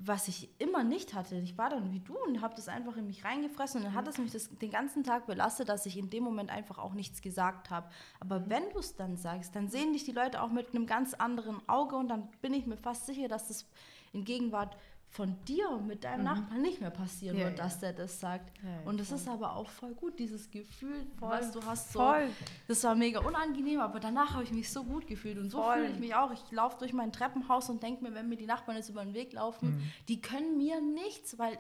[0.01, 1.35] was ich immer nicht hatte.
[1.35, 4.07] Ich war dann wie du und habe das einfach in mich reingefressen und dann hat
[4.07, 7.21] es mich das, den ganzen Tag belastet, dass ich in dem Moment einfach auch nichts
[7.21, 7.89] gesagt habe.
[8.21, 11.13] Aber wenn du es dann sagst, dann sehen dich die Leute auch mit einem ganz
[11.15, 13.65] anderen Auge und dann bin ich mir fast sicher, dass das
[14.13, 14.77] in Gegenwart
[15.09, 16.25] von dir mit deinem mhm.
[16.25, 17.63] Nachbarn nicht mehr passieren ja, wird, ja.
[17.63, 18.51] dass der das sagt.
[18.63, 19.17] Ja, und das voll.
[19.17, 21.29] ist aber auch voll gut, dieses Gefühl, voll.
[21.29, 21.91] was du hast.
[21.93, 22.29] So, voll.
[22.67, 25.39] Das war mega unangenehm, aber danach habe ich mich so gut gefühlt.
[25.39, 26.31] Und so fühle ich mich auch.
[26.31, 29.15] Ich laufe durch mein Treppenhaus und denke mir, wenn mir die Nachbarn jetzt über den
[29.15, 29.91] Weg laufen, mhm.
[30.07, 31.57] die können mir nichts, weil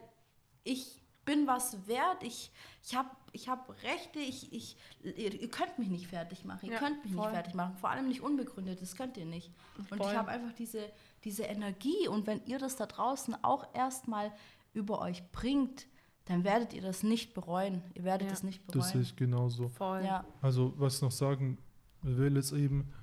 [0.63, 2.51] ich bin was wert, ich,
[2.83, 7.03] ich habe ich hab Rechte, ich, ich, ihr, könnt mich nicht fertig machen, ihr könnt
[7.03, 7.25] mich voll.
[7.25, 9.51] nicht fertig machen, vor allem nicht unbegründet, das könnt ihr nicht.
[9.77, 10.89] Und ich habe einfach diese
[11.23, 12.07] diese Energie.
[12.07, 14.31] Und wenn ihr das da draußen auch erstmal
[14.73, 15.87] über euch bringt,
[16.25, 17.81] dann werdet ihr das nicht bereuen.
[17.95, 18.31] Ihr werdet ja.
[18.31, 18.81] das nicht bereuen.
[18.81, 19.69] Das sehe ich genauso.
[19.69, 20.03] Voll.
[20.03, 20.25] Ja.
[20.41, 21.57] Also, was ich noch sagen
[22.03, 22.93] will, ist eben,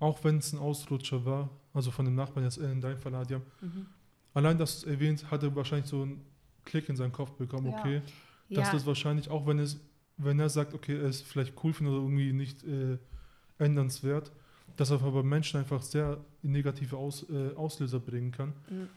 [0.00, 3.42] auch wenn es ein Ausrutscher war, also von dem Nachbarn jetzt in deinem Fall, Adjam,
[3.60, 3.86] mhm.
[4.34, 6.24] allein, dass du es erwähnt, hat er wahrscheinlich so einen
[6.64, 7.78] Klick in seinen Kopf bekommen, ja.
[7.78, 8.02] okay,
[8.50, 9.80] dass das wahrscheinlich, auch wenn es,
[10.16, 12.98] wenn er sagt, okay, er ist vielleicht cool findet oder irgendwie nicht äh,
[13.58, 14.32] ändernswert,
[14.76, 18.52] dass er aber Menschen einfach sehr negative Aus, äh, Auslöser bringen kann.
[18.70, 18.88] Mhm.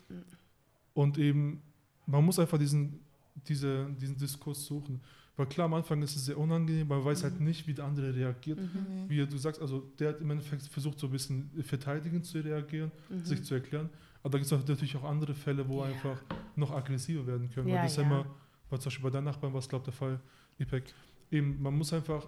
[0.93, 1.62] Und eben,
[2.05, 2.99] man muss einfach diesen,
[3.47, 4.99] diese, diesen Diskurs suchen.
[5.36, 7.38] Weil klar, am Anfang ist es sehr unangenehm, man weiß halt mhm.
[7.38, 8.60] halt nicht, wie der andere reagiert.
[8.60, 9.07] Mhm.
[9.07, 12.91] Wie du sagst, also der hat im Endeffekt versucht, so ein bisschen verteidigend zu reagieren,
[13.10, 13.23] mhm.
[13.23, 13.89] sich zu erklären.
[14.23, 15.89] Aber da gibt es natürlich auch andere Fälle, wo ja.
[15.89, 16.19] einfach
[16.55, 17.67] noch aggressiver werden können.
[17.67, 18.03] Ja, Weil das ja.
[18.03, 18.25] immer,
[18.69, 20.19] weil zum Beispiel bei deinen Nachbarn war es, glaube ich, der Fall,
[20.57, 20.93] Ipek.
[21.29, 22.27] Eben, man muss einfach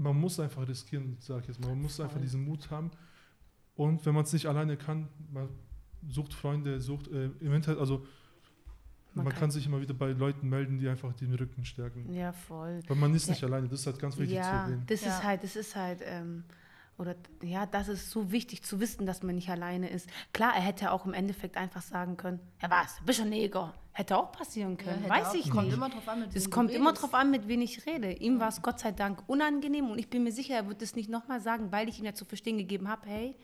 [0.00, 1.68] man muss einfach riskieren, sage ich jetzt mal.
[1.68, 2.90] Man muss einfach diesen Mut haben.
[3.80, 5.48] Und wenn man es nicht alleine kann, man
[6.06, 8.06] sucht Freunde, sucht äh, im Internet, also
[9.14, 12.12] man, man kann, kann, sich immer wieder bei Leuten melden, die einfach den Rücken stärken.
[12.12, 12.82] Ja, voll.
[12.86, 13.32] Weil man ist ja.
[13.32, 14.82] nicht alleine, das ist halt ganz wichtig ja, zu erwähnen.
[14.86, 15.08] Das ja.
[15.08, 16.44] ist halt, das ist halt, ähm,
[16.98, 20.10] oder ja, das ist so wichtig zu wissen, dass man nicht alleine ist.
[20.34, 23.72] Klar, er hätte auch im Endeffekt einfach sagen können, ja was, bist schon Neger.
[23.92, 25.76] Hätte auch passieren können, ja, weiß auch, ich kommt nicht.
[25.76, 28.12] Immer drauf an, mit es kommt immer drauf an, mit wem ich rede.
[28.12, 30.94] Ihm war es Gott sei Dank unangenehm und ich bin mir sicher, er wird es
[30.94, 33.34] nicht nochmal sagen, weil ich ihm ja zu verstehen gegeben habe, hey,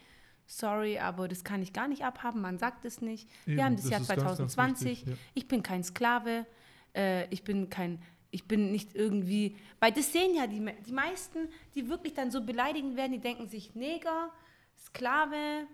[0.47, 3.29] sorry, aber das kann ich gar nicht abhaben, man sagt es nicht.
[3.47, 5.15] Eben, Wir haben das, das Jahr 2020, ganz, ganz wichtig, ja.
[5.35, 6.47] ich bin kein Sklave,
[6.95, 8.01] äh, ich bin kein
[8.33, 12.43] ich bin nicht irgendwie, weil das sehen ja die, die meisten, die wirklich dann so
[12.43, 14.31] beleidigend werden, die denken sich, Neger,
[14.77, 15.67] Sklave,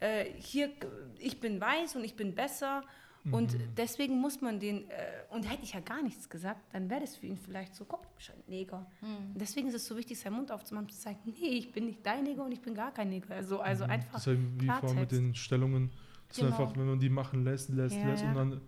[0.00, 0.70] äh, hier,
[1.18, 2.82] ich bin weiß und ich bin besser.
[3.24, 3.34] Mhm.
[3.34, 4.94] Und deswegen muss man den, äh,
[5.30, 8.00] und hätte ich ja gar nichts gesagt, dann wäre das für ihn vielleicht so, guck,
[8.18, 8.86] schon Neger.
[9.00, 9.34] Mhm.
[9.34, 12.24] deswegen ist es so wichtig, seinen Mund aufzumachen, zu sagen, nee, ich bin nicht dein
[12.24, 13.34] Neger und ich bin gar kein Neger.
[13.34, 13.90] Also, also mhm.
[13.90, 14.12] einfach.
[14.12, 15.90] Das ist ja wie vorhin mit den Stellungen.
[16.36, 16.46] Genau.
[16.46, 18.28] einfach, wenn man die machen lässt, lässt, ja, lässt ja.
[18.28, 18.60] und dann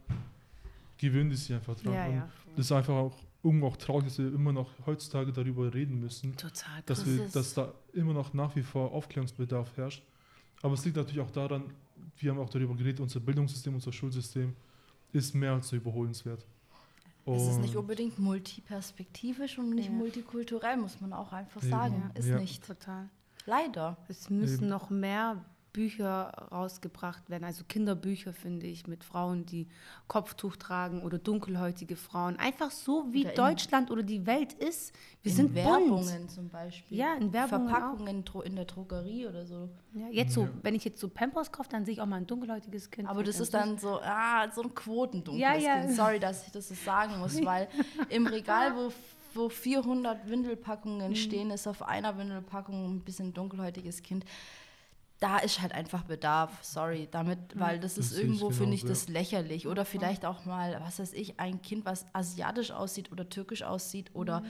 [0.99, 1.95] gewöhnt es sich einfach dran.
[1.95, 2.29] Ja, ja.
[2.57, 6.37] Das ist einfach auch irgendwo auch traurig, dass wir immer noch heutzutage darüber reden müssen.
[6.37, 6.83] Total.
[6.87, 10.03] Dass, wir, dass da immer noch nach wie vor Aufklärungsbedarf herrscht.
[10.62, 11.65] Aber es liegt natürlich auch daran,
[12.18, 14.55] wir haben auch darüber geredet, unser Bildungssystem, unser Schulsystem
[15.12, 16.44] ist mehr als überholenswert.
[17.25, 19.92] Und es ist nicht unbedingt multiperspektivisch und nicht ja.
[19.92, 22.11] multikulturell, muss man auch einfach sagen.
[22.14, 22.20] Ja.
[22.20, 22.38] Ist ja.
[22.38, 22.66] nicht.
[22.66, 23.09] Total.
[23.46, 23.96] Leider.
[24.09, 24.68] Es müssen Eben.
[24.68, 29.67] noch mehr Bücher rausgebracht werden, also Kinderbücher finde ich, mit Frauen, die
[30.07, 32.37] Kopftuch tragen oder dunkelhäutige Frauen.
[32.39, 34.95] Einfach so, wie oder Deutschland oder die Welt ist.
[35.23, 36.31] Wir in sind Werbungen bunt.
[36.31, 36.99] zum Beispiel.
[36.99, 38.43] Ja, in Werbungen Verpackungen auch.
[38.43, 39.71] in der Drogerie oder so.
[39.95, 42.27] Ja, jetzt so, wenn ich jetzt so Pampers kaufe, dann sehe ich auch mal ein
[42.27, 43.09] dunkelhäutiges Kind.
[43.09, 45.81] Aber das ist dann so, ah, so ein quotendunkles ja, ja.
[45.81, 45.95] Kind.
[45.95, 47.69] Sorry, dass ich das so sagen muss, weil
[48.11, 48.93] im Regal, wo
[49.35, 51.17] wo 400 Windelpackungen mhm.
[51.17, 54.25] stehen, ist auf einer Windelpackung ein bisschen dunkelhäutiges Kind
[55.23, 59.09] da ist halt einfach Bedarf, sorry, damit, weil das, das ist irgendwo, finde ich, das
[59.09, 59.69] lächerlich.
[59.69, 64.11] Oder vielleicht auch mal, was weiß ich, ein Kind, was asiatisch aussieht oder türkisch aussieht
[64.15, 64.47] oder mhm.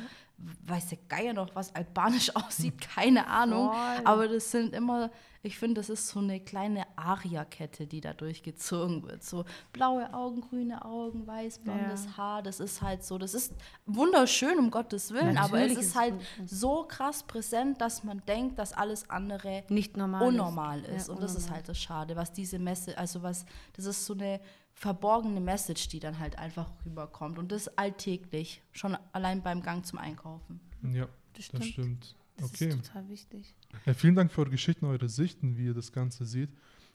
[0.67, 3.69] Weiß der Geier noch, was albanisch aussieht, keine Ahnung.
[3.69, 4.05] Voll.
[4.05, 5.11] Aber das sind immer,
[5.43, 9.23] ich finde, das ist so eine kleine Aria-Kette, die da durchgezogen wird.
[9.23, 12.17] So blaue Augen, grüne Augen, weiß, blondes ja.
[12.17, 13.53] Haar, das ist halt so, das ist
[13.87, 16.15] wunderschön, um Gottes Willen, Natürlich aber es ist, halt
[16.47, 20.89] so krass präsent, dass man denkt, dass alles andere nicht normal unnormal ist.
[20.89, 21.09] ist.
[21.09, 24.15] Ja, und das ist halt das Schade, was diese Messe, also was, das ist so
[24.15, 24.41] eine
[24.75, 27.39] verborgene Message, die dann halt einfach rüberkommt.
[27.39, 30.61] Und das alltäglich, schon allein beim Gang zum Einkaufen.
[30.83, 31.63] Ja, das stimmt.
[31.63, 32.17] Das, stimmt.
[32.41, 32.69] Okay.
[32.69, 33.55] das ist total wichtig.
[33.87, 36.51] Ja, vielen Dank für eure Geschichten, eure Sichten, wie ihr das Ganze seht.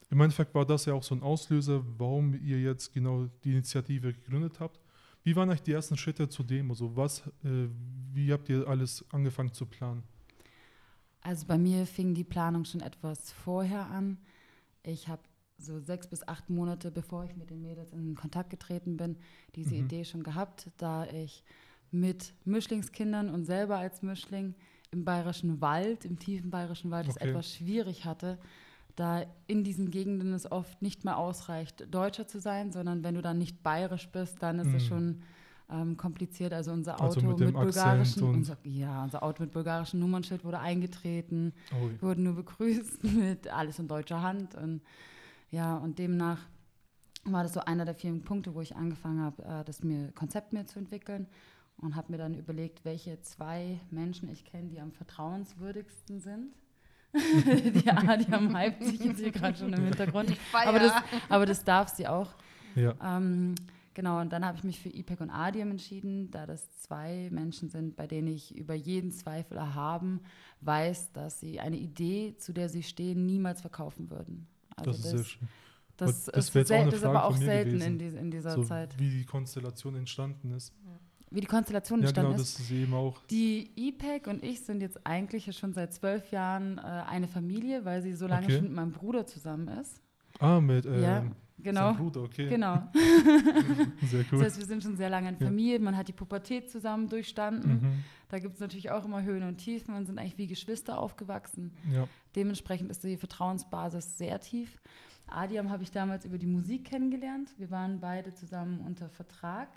[0.09, 4.13] Im Endeffekt war das ja auch so ein Auslöser, warum ihr jetzt genau die Initiative
[4.13, 4.79] gegründet habt.
[5.23, 6.69] Wie waren eigentlich die ersten Schritte zu dem?
[6.69, 7.67] Also was, äh,
[8.13, 10.03] wie habt ihr alles angefangen zu planen?
[11.21, 14.17] Also bei mir fing die Planung schon etwas vorher an.
[14.83, 15.21] Ich habe
[15.57, 19.17] so sechs bis acht Monate, bevor ich mit den Mädels in Kontakt getreten bin,
[19.55, 19.85] diese mhm.
[19.85, 21.43] Idee schon gehabt, da ich
[21.91, 24.55] mit Mischlingskindern und selber als Mischling
[24.91, 27.17] im bayerischen Wald, im tiefen bayerischen Wald, okay.
[27.19, 28.37] es etwas schwierig hatte,
[28.95, 33.21] da in diesen Gegenden es oft nicht mehr ausreicht, Deutscher zu sein, sondern wenn du
[33.21, 34.75] dann nicht bayerisch bist, dann ist mhm.
[34.75, 35.21] es schon
[35.69, 36.53] ähm, kompliziert.
[36.53, 40.43] Also unser also Auto also mit, mit bulgarischen, unser, ja, unser Auto mit bulgarischen Nummernschild
[40.43, 41.89] wurde eingetreten, oh.
[41.89, 44.81] wir wurden nur begrüßt mit alles in deutscher Hand und
[45.49, 46.39] ja, und demnach
[47.23, 50.53] war das so einer der vielen Punkte, wo ich angefangen habe, äh, das mir Konzept
[50.53, 51.27] mir zu entwickeln
[51.77, 56.53] und habe mir dann überlegt, welche zwei Menschen ich kenne, die am vertrauenswürdigsten sind.
[57.13, 60.35] die Adiam hype sich jetzt hier gerade schon im Hintergrund.
[60.53, 60.91] Aber das,
[61.29, 62.33] aber das darf sie auch.
[62.75, 62.93] Ja.
[63.01, 63.55] Ähm,
[63.93, 67.69] genau, und dann habe ich mich für IPEC und Adiam entschieden, da das zwei Menschen
[67.69, 70.21] sind, bei denen ich über jeden Zweifel erhaben
[70.61, 74.47] weiß, dass sie eine Idee, zu der sie stehen, niemals verkaufen würden.
[74.77, 75.47] Also das ist sehr schön.
[75.97, 78.97] Das, das, ist, sel ist aber auch selten in, die, in, dieser so, Zeit.
[78.99, 80.71] Wie die Konstellation entstanden ist.
[81.31, 82.59] Wie die Konstellation ja, entstanden genau, ist.
[82.59, 83.19] Das ist eben auch.
[83.31, 88.03] Die IPEC und ich sind jetzt eigentlich schon seit zwölf Jahren äh, eine Familie, weil
[88.03, 88.55] sie so lange okay.
[88.55, 89.99] schon mit meinem Bruder zusammen ist.
[90.39, 91.23] Ah, mit äh, ja,
[91.57, 91.93] genau.
[91.93, 92.49] Bruder, okay.
[92.49, 92.83] Genau.
[94.03, 94.39] sehr cool.
[94.39, 95.79] Das heißt, wir sind schon sehr lange in Familie.
[95.79, 97.71] Man hat die Pubertät zusammen durchstanden.
[97.71, 98.03] Mhm.
[98.29, 99.93] Da gibt es natürlich auch immer Höhen und Tiefen.
[99.93, 101.73] Man sind eigentlich wie Geschwister aufgewachsen.
[101.91, 102.07] Ja.
[102.35, 104.79] Dementsprechend ist die Vertrauensbasis sehr tief.
[105.27, 107.53] Adiam habe ich damals über die Musik kennengelernt.
[107.57, 109.69] Wir waren beide zusammen unter Vertrag.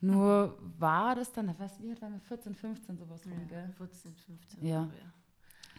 [0.00, 2.20] Nur war das dann, was, wie alt waren wir?
[2.20, 3.70] 14, 15 sowas rum, gell?
[3.76, 4.66] 14, 15.
[4.66, 4.88] Ja.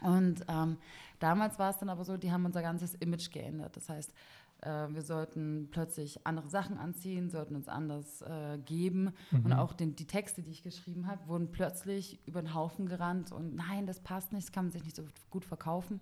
[0.01, 0.77] Und ähm,
[1.19, 3.75] damals war es dann aber so, die haben unser ganzes Image geändert.
[3.77, 4.13] Das heißt,
[4.61, 9.13] äh, wir sollten plötzlich andere Sachen anziehen, sollten uns anders äh, geben.
[9.31, 9.45] Mhm.
[9.45, 13.31] Und auch den, die Texte, die ich geschrieben habe, wurden plötzlich über den Haufen gerannt
[13.31, 15.99] und nein, das passt nicht, das kann man sich nicht so gut verkaufen.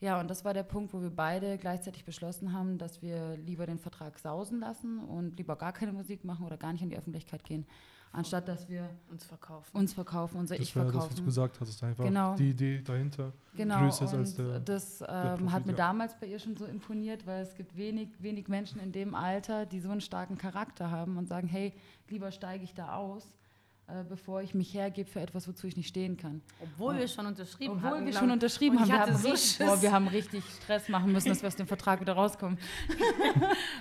[0.00, 3.66] Ja, und das war der Punkt, wo wir beide gleichzeitig beschlossen haben, dass wir lieber
[3.66, 6.96] den Vertrag sausen lassen und lieber gar keine Musik machen oder gar nicht in die
[6.96, 7.66] Öffentlichkeit gehen,
[8.12, 10.98] anstatt dass wir uns verkaufen, uns verkaufen, unser das Ich verkaufen.
[10.98, 12.34] Das, was du gesagt hast, ist einfach genau.
[12.34, 13.32] die Idee dahinter.
[13.54, 16.64] Genau, größer und als der, das ähm, der hat mir damals bei ihr schon so
[16.64, 20.90] imponiert, weil es gibt wenig, wenig Menschen in dem Alter, die so einen starken Charakter
[20.90, 21.72] haben und sagen, hey,
[22.08, 23.32] lieber steige ich da aus,
[23.90, 26.42] äh, bevor ich mich hergebe für etwas, wozu ich nicht stehen kann.
[26.60, 27.92] Obwohl und, wir schon unterschrieben obwohl haben.
[27.94, 28.88] Obwohl wir schon unterschrieben haben.
[28.88, 31.66] Wir haben, so richtig, boah, wir haben richtig Stress machen müssen, dass wir aus dem
[31.66, 32.58] Vertrag wieder rauskommen.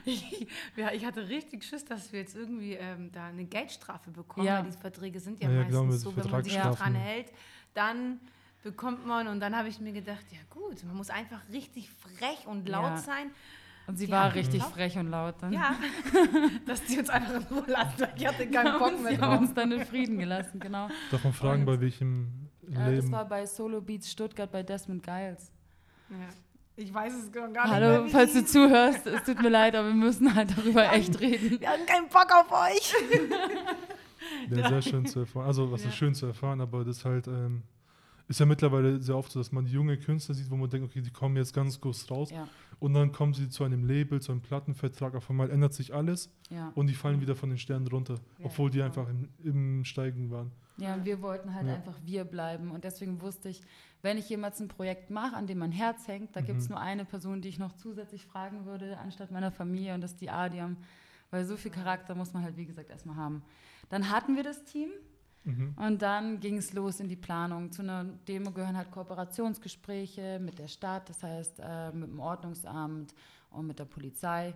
[0.05, 4.45] ich, ja, ich hatte richtig Schiss, dass wir jetzt irgendwie ähm, da eine Geldstrafe bekommen,
[4.45, 4.57] ja.
[4.57, 7.31] weil diese Verträge sind ja, ja meistens genau, so, wenn man sich daran hält,
[7.73, 8.19] dann
[8.63, 12.45] bekommt man und dann habe ich mir gedacht, ja gut, man muss einfach richtig frech
[12.45, 12.97] und laut ja.
[12.97, 13.31] sein
[13.89, 14.71] und sie war richtig laut?
[14.71, 15.51] frech und laut dann.
[15.51, 15.75] Ja,
[16.67, 18.05] dass die uns einfach in Ruhe lassen.
[18.15, 19.13] Ich hatte keinen Bock mehr.
[19.13, 20.89] Sie haben uns dann in Frieden gelassen, genau.
[21.09, 22.81] Darf man fragen, und, bei welchem Leben?
[22.81, 25.51] Äh, das war bei Solo Beats Stuttgart bei Desmond Giles.
[26.11, 26.17] Ja.
[26.75, 29.87] Ich weiß es gar nicht Hallo, mehr, falls du zuhörst, es tut mir leid, aber
[29.87, 31.59] wir müssen halt darüber wir echt reden.
[31.59, 32.93] Wir haben keinen Bock auf euch.
[34.55, 35.47] ja, sehr schön zu erfahren.
[35.47, 35.89] Also, was ja.
[35.89, 37.63] ist schön zu erfahren, aber das halt ähm,
[38.29, 41.01] ist ja mittlerweile sehr oft so, dass man junge Künstler sieht, wo man denkt, okay,
[41.01, 42.29] die kommen jetzt ganz groß raus.
[42.29, 42.47] Ja.
[42.79, 46.31] Und dann kommen sie zu einem Label, zu einem Plattenvertrag, auf einmal ändert sich alles
[46.49, 46.71] ja.
[46.75, 48.87] und die fallen wieder von den Sternen runter, ja, obwohl die genau.
[48.87, 50.51] einfach im, im, Steigen waren.
[50.77, 53.61] Ja, wir wollten halt einfach wir bleiben und deswegen wusste ich,
[54.01, 56.45] wenn ich jemals ein Projekt mache, an dem mein Herz hängt, da mhm.
[56.45, 59.99] gibt es nur eine Person, die ich noch zusätzlich fragen würde, anstatt meiner Familie und
[59.99, 60.77] das ist die Adiam,
[61.31, 63.43] weil so viel Charakter muss man halt, wie gesagt, erstmal haben.
[63.89, 64.89] Dann hatten wir das Team,
[65.49, 65.73] Mhm.
[65.77, 67.71] Und dann ging es los in die Planung.
[67.71, 73.13] Zu einer Demo gehören halt Kooperationsgespräche mit der Stadt, das heißt äh, mit dem Ordnungsamt
[73.51, 74.53] und mit der Polizei.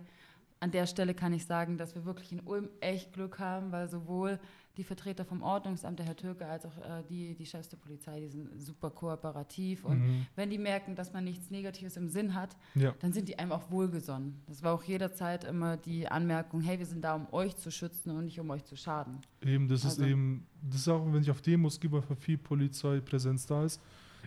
[0.60, 3.88] An der Stelle kann ich sagen, dass wir wirklich in Ulm echt Glück haben, weil
[3.88, 4.38] sowohl
[4.76, 8.20] die Vertreter vom Ordnungsamt, der Herr Türke, als auch äh, die, die Chefs der Polizei,
[8.20, 9.84] die sind super kooperativ.
[9.84, 10.26] Und mhm.
[10.34, 12.94] wenn die merken, dass man nichts Negatives im Sinn hat, ja.
[13.00, 14.42] dann sind die einem auch wohlgesonnen.
[14.46, 18.10] Das war auch jederzeit immer die Anmerkung, hey, wir sind da, um euch zu schützen
[18.10, 19.20] und nicht um euch zu schaden.
[19.42, 22.38] Eben, das also, ist eben, das ist auch, wenn ich auf Demos gehe, weil viel
[22.38, 23.80] Polizeipräsenz da ist,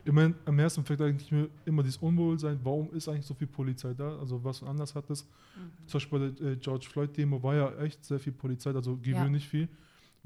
[0.05, 4.17] immer am ersten Effekt eigentlich immer dieses Unwohlsein, warum ist eigentlich so viel Polizei da?
[4.17, 5.23] Also was anders hat das?
[5.23, 5.87] Mhm.
[5.87, 9.43] Zum Beispiel bei der äh, George Floyd-Demo war ja echt sehr viel Polizei, also gewöhnlich
[9.43, 9.49] ja.
[9.49, 9.69] viel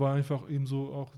[0.01, 1.13] war einfach eben so auch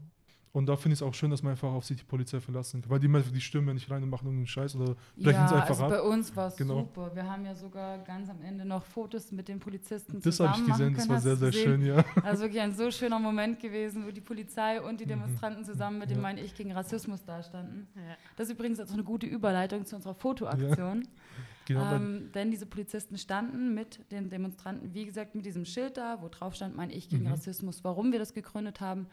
[0.55, 2.83] und da finde ich es auch schön, dass man einfach auf sich die Polizei verlassen
[2.83, 2.91] kann.
[2.91, 5.51] Weil die die stürmen ja nicht rein und machen irgendeinen Scheiß oder brechen ja, es
[5.51, 5.89] einfach also ab.
[5.89, 6.81] bei uns war es genau.
[6.81, 7.09] super.
[7.15, 10.59] Wir haben ja sogar ganz am Ende noch Fotos mit den Polizisten das zusammen Das
[10.59, 12.05] habe ich gesehen, das war sehr, sehr schön, ja.
[12.23, 15.09] Also wirklich ein so schöner Moment gewesen, wo die Polizei und die mhm.
[15.09, 16.21] Demonstranten zusammen mit dem ja.
[16.21, 17.87] Mein Ich gegen Rassismus dastanden.
[17.95, 18.15] Ja.
[18.35, 21.01] Das ist übrigens auch eine gute Überleitung zu unserer Fotoaktion.
[21.01, 21.09] Ja.
[21.65, 26.21] Genau, ähm, denn diese Polizisten standen mit den Demonstranten, wie gesagt, mit diesem Schild da,
[26.21, 27.31] wo drauf stand, mein Ich gegen mhm.
[27.31, 29.07] Rassismus, warum wir das gegründet haben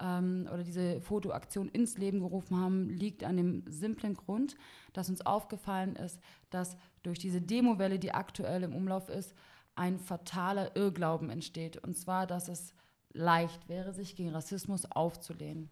[0.00, 4.56] ähm, oder diese Fotoaktion ins Leben gerufen haben, liegt an dem simplen Grund,
[4.92, 6.18] dass uns aufgefallen ist,
[6.50, 9.34] dass durch diese Demowelle, die aktuell im Umlauf ist,
[9.74, 11.76] ein fataler Irrglauben entsteht.
[11.76, 12.74] Und zwar, dass es
[13.12, 15.70] leicht wäre, sich gegen Rassismus aufzulehnen.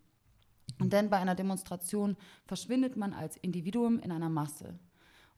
[0.78, 4.78] Und denn bei einer Demonstration verschwindet man als Individuum in einer Masse.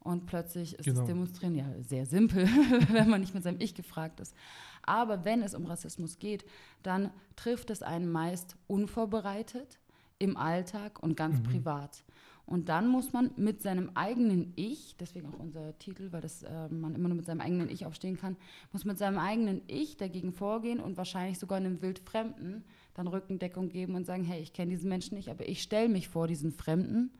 [0.03, 0.99] Und plötzlich ist genau.
[0.99, 2.47] das Demonstrieren ja sehr simpel,
[2.89, 4.35] wenn man nicht mit seinem Ich gefragt ist.
[4.81, 6.43] Aber wenn es um Rassismus geht,
[6.81, 9.79] dann trifft es einen meist unvorbereitet
[10.17, 11.43] im Alltag und ganz mhm.
[11.43, 12.03] privat.
[12.47, 16.67] Und dann muss man mit seinem eigenen Ich, deswegen auch unser Titel, weil das, äh,
[16.69, 18.35] man immer nur mit seinem eigenen Ich aufstehen kann,
[18.73, 22.63] muss mit seinem eigenen Ich dagegen vorgehen und wahrscheinlich sogar einem Wildfremden
[22.95, 26.09] dann Rückendeckung geben und sagen, hey, ich kenne diesen Menschen nicht, aber ich stelle mich
[26.09, 27.11] vor diesen Fremden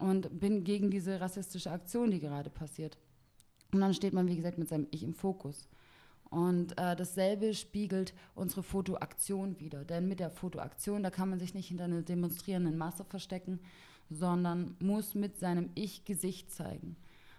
[0.00, 2.98] und bin gegen diese rassistische Aktion, die gerade passiert.
[3.72, 5.68] Und dann steht man, wie gesagt, mit seinem Ich im Fokus.
[6.30, 9.84] Und äh, dasselbe spiegelt unsere Fotoaktion wieder.
[9.84, 13.60] Denn mit der Fotoaktion, da kann man sich nicht hinter einer demonstrierenden Masse verstecken,
[14.08, 16.96] sondern muss mit seinem Ich-Gesicht zeigen.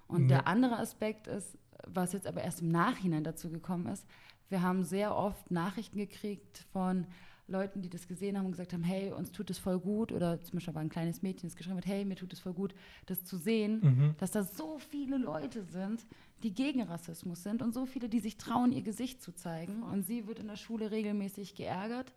[0.07, 0.27] Und ja.
[0.27, 4.05] der andere Aspekt ist, was jetzt aber erst im Nachhinein dazu gekommen ist,
[4.49, 7.07] wir haben sehr oft Nachrichten gekriegt von
[7.51, 10.41] Leuten, die das gesehen haben und gesagt haben, hey, uns tut es voll gut, oder
[10.41, 12.73] zum Beispiel war ein kleines Mädchen, das geschrieben hat, hey, mir tut es voll gut,
[13.05, 14.15] das zu sehen, mhm.
[14.17, 16.05] dass da so viele Leute sind,
[16.43, 19.83] die gegen Rassismus sind und so viele, die sich trauen, ihr Gesicht zu zeigen.
[19.83, 22.13] Und sie wird in der Schule regelmäßig geärgert.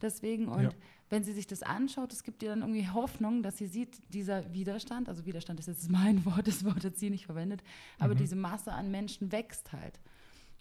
[0.00, 0.70] Deswegen, und ja.
[1.10, 4.52] wenn sie sich das anschaut, es gibt ihr dann irgendwie Hoffnung, dass sie sieht, dieser
[4.52, 7.62] Widerstand, also Widerstand ist jetzt mein Wort, das Wort hat sie nicht verwendet,
[7.98, 8.18] aber mhm.
[8.18, 9.98] diese Masse an Menschen wächst halt.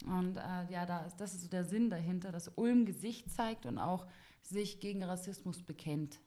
[0.03, 3.65] Und äh, ja, da ist, das ist so der Sinn dahinter, dass Ulm Gesicht zeigt
[3.65, 4.05] und auch
[4.41, 6.19] sich gegen Rassismus bekennt.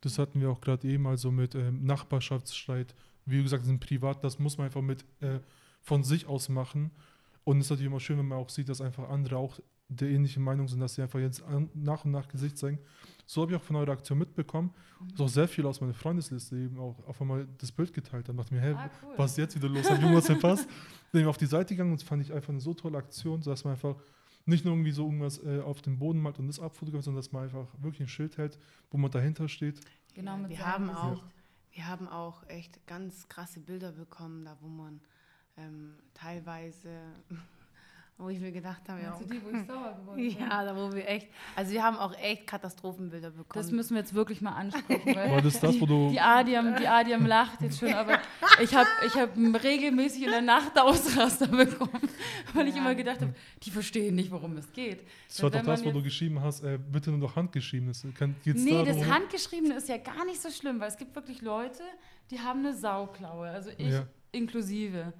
[0.00, 2.94] Das hatten wir auch gerade eben, also mit ähm, Nachbarschaftsstreit.
[3.26, 5.40] Wie gesagt, sind privat, das muss man einfach mit äh,
[5.80, 6.90] von sich aus machen.
[7.44, 10.08] Und es ist natürlich immer schön, wenn man auch sieht, dass einfach andere auch der
[10.08, 12.78] ähnlichen Meinung sind, dass sie einfach jetzt an, nach und nach Gesicht zeigen.
[13.26, 14.72] So habe ich auch von eurer Aktion mitbekommen,
[15.12, 18.36] dass auch sehr viele aus meiner Freundesliste eben auch auf einmal das Bild geteilt haben.
[18.36, 19.14] Da dachte ich mir, hey, ah, cool.
[19.16, 19.88] was ist jetzt wieder los?
[19.88, 20.68] Hab ich irgendwas verpasst?
[21.12, 23.64] Bin auf die Seite gegangen und das fand ich einfach eine so tolle Aktion, dass
[23.64, 23.96] man einfach
[24.46, 27.32] nicht nur irgendwie so irgendwas äh, auf dem Boden malt und das abfotografiert, sondern dass
[27.32, 28.58] man einfach wirklich ein Schild hält,
[28.90, 29.80] wo man dahinter steht.
[30.14, 31.22] Genau, mit wir haben auch,
[31.72, 35.00] wir haben auch echt ganz krasse Bilder bekommen, da wo man
[35.56, 36.90] ähm, teilweise
[38.16, 39.18] wo ich mir gedacht habe, ja.
[39.18, 40.38] Die, wo ich sauer geworden bin.
[40.38, 43.48] Ja, da wo wir echt, also wir haben auch echt Katastrophenbilder bekommen.
[43.54, 45.14] Das müssen wir jetzt wirklich mal ansprechen.
[45.16, 46.10] War das das, wo du...
[46.10, 48.20] Die Adiam, die Adiam lacht jetzt schon, aber
[48.62, 52.08] ich habe ich hab regelmäßig in der Nacht Ausraster bekommen,
[52.52, 52.72] weil ja.
[52.72, 55.04] ich immer gedacht habe, die verstehen nicht, worum es geht.
[55.26, 58.06] Das war doch das, wo du geschrieben hast, äh, bitte nur noch handgeschriebenes.
[58.16, 61.82] Kann, nee, das Handgeschriebene ist ja gar nicht so schlimm, weil es gibt wirklich Leute,
[62.30, 64.06] die haben eine Sauklaue, also ich ja.
[64.30, 65.12] inklusive.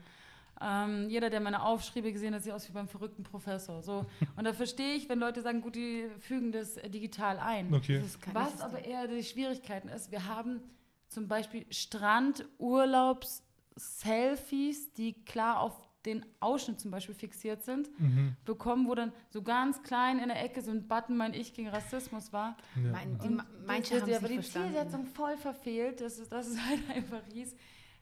[0.64, 3.82] Ähm, jeder, der meine Aufschriebe gesehen hat, sieht aus wie beim verrückten Professor.
[3.82, 4.06] So.
[4.36, 7.72] Und da verstehe ich, wenn Leute sagen, gut, die fügen das digital ein.
[7.74, 8.02] Okay.
[8.32, 10.62] Was aber eher die Schwierigkeiten ist, wir haben
[11.08, 13.42] zum Beispiel Strand, Urlaubs,
[13.76, 15.72] Selfies, die klar auf
[16.06, 18.36] den Ausschnitt zum Beispiel fixiert sind, mhm.
[18.44, 21.68] bekommen, wo dann so ganz klein in der Ecke so ein Button, mein Ich gegen
[21.68, 22.56] Rassismus war.
[22.76, 22.92] Ja.
[22.92, 27.54] Mein, die, manche haben aber die Zielsetzung voll verfehlt, dass dass es halt einfach hieß,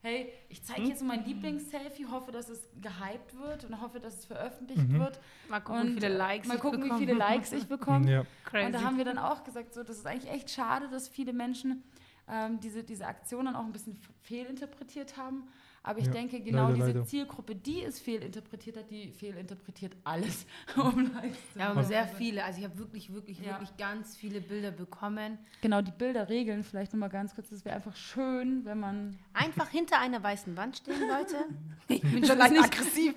[0.03, 0.89] hey, ich zeige hm?
[0.89, 4.99] jetzt mein Lieblings-Selfie, hoffe, dass es gehypt wird und hoffe, dass es veröffentlicht mhm.
[4.99, 5.21] wird.
[5.49, 8.11] Mal gucken, und, wie viele Likes mal gucken, wie viele Likes ich bekomme.
[8.11, 8.21] Ja.
[8.67, 11.33] Und da haben wir dann auch gesagt, so, das ist eigentlich echt schade, dass viele
[11.33, 11.85] Menschen
[12.29, 15.49] ähm, diese, diese Aktion dann auch ein bisschen fehlinterpretiert haben.
[15.85, 17.05] Aber ich ja, denke, genau leider, diese leider.
[17.05, 20.47] Zielgruppe, die es fehlinterpretiert hat, die fehlinterpretiert alles.
[20.77, 21.11] um
[21.57, 22.45] ja, aber sehr viele.
[22.45, 23.53] Also ich habe wirklich, wirklich, ja.
[23.53, 25.39] wirklich ganz viele Bilder bekommen.
[25.61, 27.51] Genau, die Bilder regeln vielleicht nochmal ganz kurz.
[27.51, 29.19] Es wäre einfach schön, wenn man...
[29.33, 31.37] Einfach hinter einer weißen Wand stehen, Leute.
[31.89, 33.15] Ich bin schon leicht aggressiv.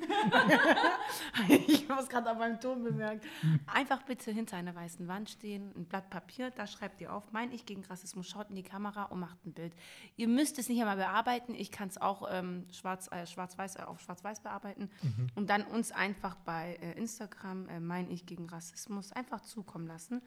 [1.48, 3.24] ich habe es gerade an meinem Ton bemerkt.
[3.68, 7.54] Einfach bitte hinter einer weißen Wand stehen, ein Blatt Papier, da schreibt ihr auf, mein
[7.54, 9.74] Ich gegen Rassismus, schaut in die Kamera und macht ein Bild.
[10.18, 11.54] Ihr müsst es nicht einmal bearbeiten.
[11.54, 12.28] Ich kann es auch...
[12.30, 15.28] Ähm, schwarz, äh, schwarz-weiß, äh, auf schwarz-weiß bearbeiten mhm.
[15.36, 20.22] und dann uns einfach bei äh, Instagram, äh, mein Ich gegen Rassismus, einfach zukommen lassen.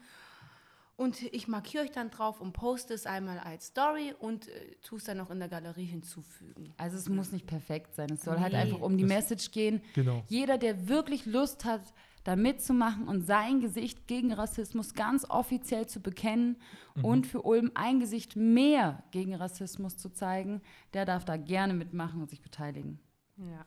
[0.99, 4.97] Und ich markiere euch dann drauf und poste es einmal als Story und äh, tue
[4.97, 6.73] es dann noch in der Galerie hinzufügen.
[6.75, 8.09] Also es muss nicht perfekt sein.
[8.11, 8.41] Es soll nee.
[8.41, 9.81] halt einfach um die das Message gehen.
[9.93, 10.23] Genau.
[10.27, 11.93] Jeder, der wirklich Lust hat,
[12.29, 16.57] da mitzumachen und sein Gesicht gegen Rassismus ganz offiziell zu bekennen
[16.93, 17.05] mhm.
[17.05, 20.61] und für Ulm ein Gesicht mehr gegen Rassismus zu zeigen,
[20.93, 22.99] der darf da gerne mitmachen und sich beteiligen.
[23.37, 23.65] Ja.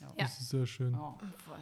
[0.00, 0.08] Ja.
[0.18, 0.94] Das ist sehr schön.
[0.94, 1.18] Oh,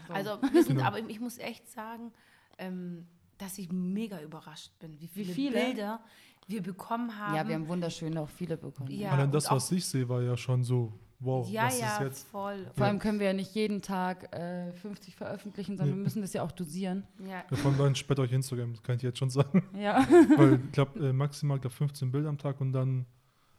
[0.08, 0.82] also, sind, genau.
[0.82, 2.12] aber ich muss echt sagen,
[2.58, 3.06] ähm,
[3.38, 6.00] dass ich mega überrascht bin, wie viele, wie viele, Bilder
[6.46, 7.34] wir bekommen haben.
[7.34, 8.90] Ja, wir haben wunderschön auch viele bekommen.
[8.90, 12.00] Ja, Allein das, was ich sehe, war ja schon so wow, ja, was ja, ist
[12.00, 12.28] jetzt?
[12.28, 12.66] voll.
[12.76, 15.96] Vor allem können wir ja nicht jeden Tag äh, 50 veröffentlichen, sondern ja.
[15.96, 17.06] wir müssen das ja auch dosieren.
[17.20, 17.44] Ja.
[17.50, 19.62] ja von daher sperrt euch Instagram, das kann ich jetzt schon sagen.
[19.78, 20.06] Ja.
[20.36, 23.06] Weil ich glaube, äh, maximal glaub, 15 Bilder am Tag und dann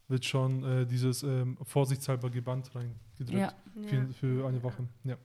[0.08, 3.54] wird schon äh, dieses ähm, vorsichtshalber Geband reingedrückt ja.
[3.88, 4.88] für, für eine Woche.
[5.04, 5.18] Ja.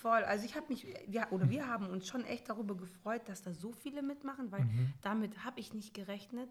[0.00, 0.22] Voll.
[0.24, 3.52] Also ich habe mich, wir, oder wir haben uns schon echt darüber gefreut, dass da
[3.52, 4.92] so viele mitmachen, weil mhm.
[5.02, 6.50] damit habe ich nicht gerechnet.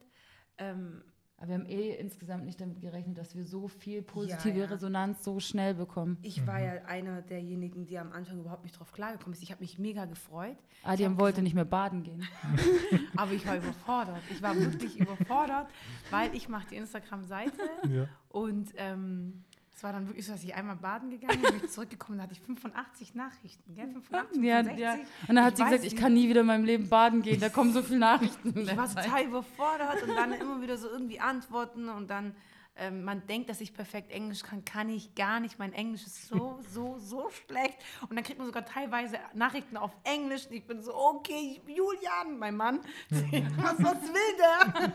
[0.58, 1.02] Ähm,
[1.38, 4.72] aber wir haben eh insgesamt nicht damit gerechnet, dass wir so viel positive ja, ja.
[4.72, 6.18] Resonanz so schnell bekommen.
[6.24, 6.48] Ich mhm.
[6.48, 9.44] war ja einer derjenigen, die am Anfang überhaupt nicht drauf klargekommen ist.
[9.44, 10.58] Ich habe mich mega gefreut.
[10.84, 12.28] Adiam wollte gesagt, nicht mehr baden gehen.
[13.16, 14.22] aber ich war überfordert.
[14.32, 15.68] Ich war wirklich überfordert,
[16.10, 18.10] weil ich mache die Instagram-Seite ja.
[18.30, 19.46] und ähm,
[19.78, 22.34] es war dann wirklich so, dass ich einmal baden gegangen bin, bin zurückgekommen, da hatte
[22.34, 23.86] ich 85 Nachrichten, gell?
[23.86, 24.80] 85, ja, 65.
[24.80, 24.94] Ja.
[25.28, 27.40] Und dann hat ich sie gesagt, ich kann nie wieder in meinem Leben baden gehen,
[27.40, 28.58] da kommen so viele Nachrichten.
[28.58, 32.36] ich war total überfordert und dann immer wieder so irgendwie antworten und dann,
[32.76, 35.60] ähm, man denkt, dass ich perfekt Englisch kann, kann ich gar nicht.
[35.60, 37.78] Mein Englisch ist so, so, so schlecht.
[38.10, 42.40] Und dann kriegt man sogar teilweise Nachrichten auf Englisch und ich bin so, okay, Julian,
[42.40, 44.92] mein Mann, was, was will der?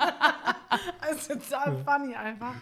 [1.00, 2.54] das ist total funny einfach.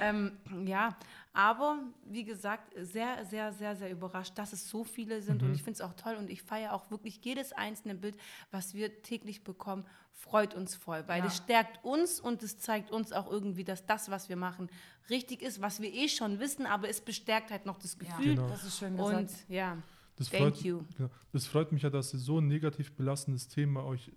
[0.00, 0.96] Ähm, ja,
[1.38, 5.40] aber wie gesagt, sehr, sehr, sehr, sehr überrascht, dass es so viele sind.
[5.40, 5.48] Mhm.
[5.48, 8.16] Und ich finde es auch toll und ich feiere auch wirklich jedes einzelne Bild,
[8.50, 13.12] was wir täglich bekommen, freut uns voll, weil es stärkt uns und es zeigt uns
[13.12, 14.68] auch irgendwie, dass das, was wir machen,
[15.10, 18.30] richtig ist, was wir eh schon wissen, aber es bestärkt halt noch das Gefühl.
[18.30, 18.48] Ja, genau.
[18.48, 19.16] Das ist schön gesagt.
[19.16, 19.78] Und ja,
[20.16, 20.82] das thank freut, you.
[20.96, 21.10] Genau.
[21.30, 24.10] Das freut mich ja, dass so ein negativ belastendes Thema euch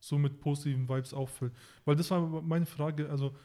[0.00, 1.54] so mit positiven Vibes auffüllt.
[1.84, 3.36] Weil das war meine Frage, also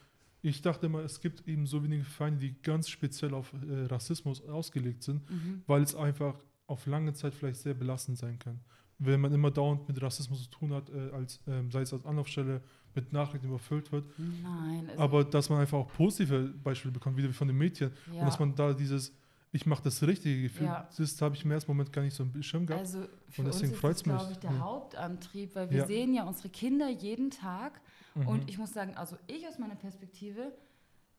[0.42, 4.42] ich dachte immer, es gibt eben so wenige Feinde, die ganz speziell auf äh, Rassismus
[4.48, 5.62] ausgelegt sind, mhm.
[5.68, 6.36] weil es einfach
[6.68, 8.60] auf lange Zeit vielleicht sehr belastend sein kann.
[8.98, 12.06] Wenn man immer dauernd mit Rassismus zu tun hat, äh, als, äh, sei es als
[12.06, 12.62] Anlaufstelle,
[12.94, 14.06] mit Nachrichten überfüllt wird.
[14.18, 14.90] Nein.
[14.90, 17.92] Also Aber dass man einfach auch positive Beispiele bekommt, wie von den Mädchen.
[18.12, 18.20] Ja.
[18.20, 19.14] Und dass man da dieses,
[19.52, 20.90] ich mache das richtige Gefühl, ja.
[20.98, 22.82] das habe ich im ersten Moment gar nicht so im Schirm gehabt.
[22.82, 24.16] Also für und deswegen freut es mich.
[24.16, 24.60] Das ist, glaube ich, der ja.
[24.60, 27.80] Hauptantrieb, weil wir sehen ja unsere Kinder jeden Tag
[28.16, 28.28] Mhm.
[28.28, 30.54] Und ich muss sagen, also ich aus meiner Perspektive,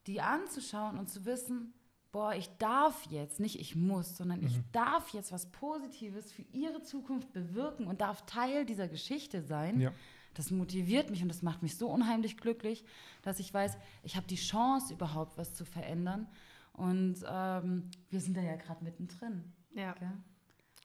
[0.07, 1.73] die anzuschauen und zu wissen,
[2.11, 4.47] boah, ich darf jetzt, nicht ich muss, sondern mhm.
[4.47, 9.81] ich darf jetzt was Positives für ihre Zukunft bewirken und darf Teil dieser Geschichte sein.
[9.81, 9.93] Ja.
[10.35, 12.85] Das motiviert mich und das macht mich so unheimlich glücklich,
[13.23, 16.27] dass ich weiß, ich habe die Chance überhaupt was zu verändern.
[16.73, 19.53] Und ähm, wir sind da ja gerade mittendrin.
[19.75, 19.95] Ja.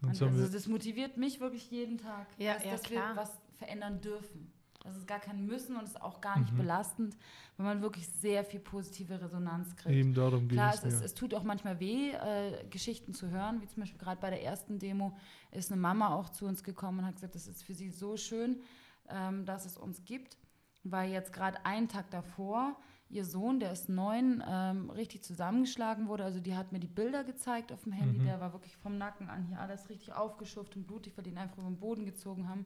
[0.01, 4.01] Und also das motiviert mich wirklich jeden Tag, ja, dass, ja, dass wir was verändern
[4.01, 4.51] dürfen.
[4.87, 6.59] Das ist gar kein Müssen und ist auch gar nicht mhm.
[6.59, 7.17] belastend,
[7.57, 9.95] weil man wirklich sehr viel positive Resonanz kriegt.
[9.95, 13.67] Eben darum Klar, es, es, es, tut auch manchmal weh, äh, Geschichten zu hören, wie
[13.67, 15.17] zum Beispiel gerade bei der ersten Demo
[15.51, 18.15] ist eine Mama auch zu uns gekommen und hat gesagt, das ist für sie so
[18.15, 18.61] schön,
[19.09, 20.37] ähm, dass es uns gibt,
[20.83, 22.77] weil jetzt gerade einen Tag davor
[23.09, 26.23] ihr Sohn, der ist neun, ähm, richtig zusammengeschlagen wurde.
[26.23, 28.25] Also die hat mir die Bilder gezeigt auf dem Handy, mhm.
[28.25, 31.37] der war wirklich vom Nacken an hier alles richtig aufgeschufft und blutig, weil die ihn
[31.37, 32.65] einfach über den Boden gezogen haben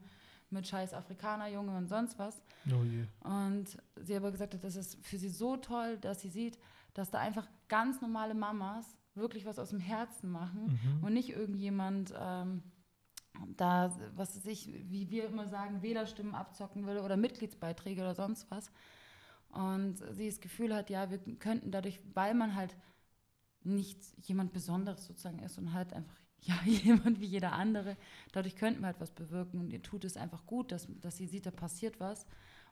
[0.51, 2.41] mit scheiß Afrikanerjunge und sonst was.
[2.67, 3.05] Oh je.
[3.23, 6.57] Und sie aber gesagt hat, das ist für sie so toll, dass sie sieht,
[6.93, 11.03] dass da einfach ganz normale Mamas wirklich was aus dem Herzen machen mhm.
[11.03, 12.63] und nicht irgendjemand ähm,
[13.57, 18.71] da, was sich, wie wir immer sagen, Wählerstimmen abzocken will oder Mitgliedsbeiträge oder sonst was.
[19.49, 22.75] Und sie das Gefühl hat, ja, wir könnten dadurch, weil man halt
[23.63, 27.97] nicht jemand Besonderes sozusagen ist und halt einfach ja, jemand wie jeder andere.
[28.31, 31.27] Dadurch könnten wir halt was bewirken und ihr tut es einfach gut, dass, dass sie
[31.27, 32.25] sieht, da passiert was.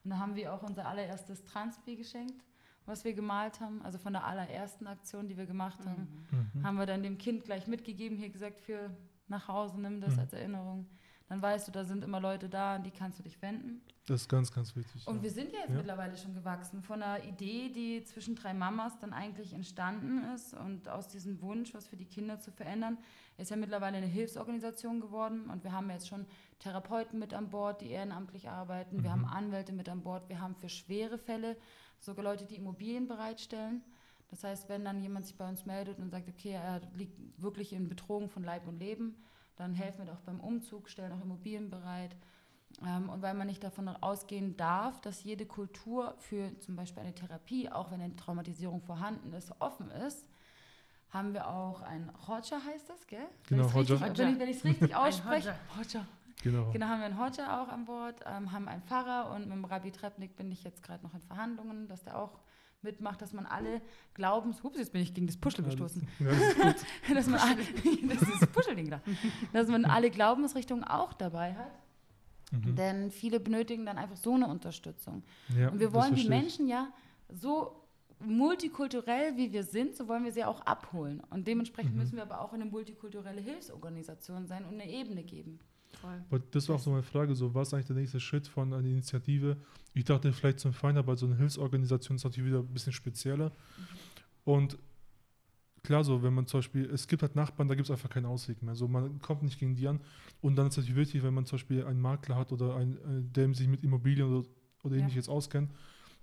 [0.03, 2.43] Und da haben wir auch unser allererstes Transpi geschenkt,
[2.85, 3.81] was wir gemalt haben.
[3.81, 6.63] Also von der allerersten Aktion, die wir gemacht haben, mhm.
[6.63, 8.89] haben wir dann dem Kind gleich mitgegeben, hier gesagt, für
[9.27, 10.19] nach Hause, nimm das mhm.
[10.19, 10.87] als Erinnerung
[11.29, 13.81] dann weißt du, da sind immer Leute da, an die kannst du dich wenden.
[14.07, 15.07] Das ist ganz, ganz wichtig.
[15.07, 15.23] Und ja.
[15.23, 15.75] wir sind ja jetzt ja.
[15.75, 20.89] mittlerweile schon gewachsen von einer Idee, die zwischen drei Mamas dann eigentlich entstanden ist und
[20.89, 22.97] aus diesem Wunsch, was für die Kinder zu verändern,
[23.37, 26.25] ist ja mittlerweile eine Hilfsorganisation geworden und wir haben jetzt schon
[26.57, 29.03] Therapeuten mit an Bord, die ehrenamtlich arbeiten, mhm.
[29.03, 31.55] wir haben Anwälte mit an Bord, wir haben für schwere Fälle
[31.99, 33.83] sogar Leute, die Immobilien bereitstellen.
[34.29, 37.73] Das heißt, wenn dann jemand sich bei uns meldet und sagt, okay, er liegt wirklich
[37.73, 39.15] in Bedrohung von Leib und Leben,
[39.59, 42.15] dann helfen wir doch beim Umzug, stellen auch Immobilien bereit.
[42.85, 47.13] Ähm, und weil man nicht davon ausgehen darf, dass jede Kultur für zum Beispiel eine
[47.13, 50.25] Therapie, auch wenn eine Traumatisierung vorhanden ist, offen ist,
[51.09, 53.27] haben wir auch ein Hodja heißt das, gell?
[53.49, 53.99] Genau, wenn Hodja.
[53.99, 55.55] Wenn ich es richtig ausspreche.
[55.77, 56.05] Hodja.
[56.41, 56.71] Genau.
[56.71, 59.65] genau, haben wir einen Hodja auch an Bord, ähm, haben einen Pfarrer und mit dem
[59.65, 62.39] Rabbi Trepnik bin ich jetzt gerade noch in Verhandlungen, dass der auch
[62.81, 63.81] mitmacht, dass man alle
[64.13, 64.63] Glaubens...
[64.63, 66.07] Ups, jetzt bin ich gegen das Puschel gestoßen.
[66.19, 66.27] Ja,
[66.63, 67.57] das, dass man alle,
[68.07, 69.01] das ist das Puschelding da.
[69.53, 71.71] Dass man alle Glaubensrichtungen auch dabei hat.
[72.51, 72.75] Mhm.
[72.75, 75.23] Denn viele benötigen dann einfach so eine Unterstützung.
[75.57, 76.91] Ja, und wir wollen die Menschen ja
[77.29, 77.75] so
[78.19, 81.21] multikulturell wie wir sind, so wollen wir sie auch abholen.
[81.29, 81.99] Und dementsprechend mhm.
[81.99, 85.59] müssen wir aber auch eine multikulturelle Hilfsorganisation sein und eine Ebene geben.
[86.01, 86.41] Voll.
[86.51, 88.87] Das war auch so meine Frage, so was ist eigentlich der nächste Schritt von einer
[88.87, 89.57] Initiative?
[89.93, 93.49] Ich dachte vielleicht zum Fein, aber so eine Hilfsorganisation ist natürlich wieder ein bisschen spezieller.
[93.49, 93.83] Mhm.
[94.45, 94.77] Und
[95.83, 98.25] klar, so wenn man zum Beispiel, es gibt halt Nachbarn, da gibt es einfach keinen
[98.25, 98.75] Ausweg mehr.
[98.75, 99.99] So man kommt nicht gegen die an.
[100.41, 102.97] Und dann ist es natürlich wichtig, wenn man zum Beispiel einen Makler hat oder einen,
[102.97, 104.47] äh, der sich mit Immobilien oder,
[104.83, 105.01] oder ja.
[105.01, 105.71] ähnliches auskennt,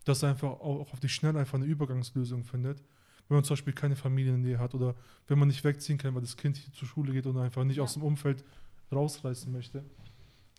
[0.04, 2.82] dass er einfach auch auf die Schnelle einfach eine Übergangslösung findet
[3.28, 4.94] wenn man zum Beispiel keine Familiennähe hat oder
[5.26, 7.82] wenn man nicht wegziehen kann, weil das Kind zur Schule geht und einfach nicht ja.
[7.82, 8.44] aus dem Umfeld
[8.92, 9.84] rausreißen möchte.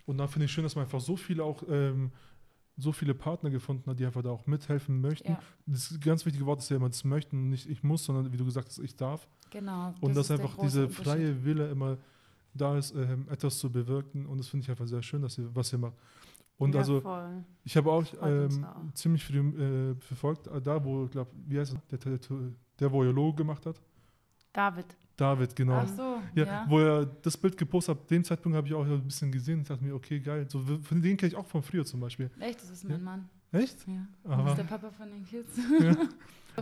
[0.05, 2.11] Und dann finde ich schön, dass man einfach so viele auch ähm,
[2.77, 5.31] so viele Partner gefunden hat, die einfach da auch mithelfen möchten.
[5.31, 5.39] Ja.
[5.65, 8.45] Das ganz wichtige Wort ist ja immer, das möchten, nicht ich muss, sondern wie du
[8.45, 9.27] gesagt hast, ich darf.
[9.49, 9.95] Genau.
[9.99, 11.97] Und das dass einfach diese freie Wille immer
[12.53, 14.25] da ist, ähm, etwas zu bewirken.
[14.27, 15.95] Und das finde ich einfach sehr schön, dass ihr, was ihr macht.
[16.57, 17.43] Und ja, also, voll.
[17.63, 21.75] ich habe auch, ähm, auch, ziemlich früh äh, verfolgt, äh, da wo, glaube wie heißt
[21.91, 22.19] der, der,
[22.79, 23.79] der, wo Logo gemacht hat.
[24.53, 24.85] David.
[25.17, 25.73] David, genau.
[25.83, 26.65] Ach so, ja, ja.
[26.69, 29.69] Wo er das Bild gepostet hat, dem Zeitpunkt habe ich auch ein bisschen gesehen und
[29.69, 30.45] dachte mir, okay, geil.
[30.47, 32.29] So, von den kenne ich auch von früher zum Beispiel.
[32.39, 33.03] Echt, das ist mein ja.
[33.03, 33.29] Mann.
[33.51, 33.87] Echt?
[33.87, 34.07] Ja.
[34.23, 35.57] Das ist der Papa von den Kids.
[35.79, 35.95] Ja.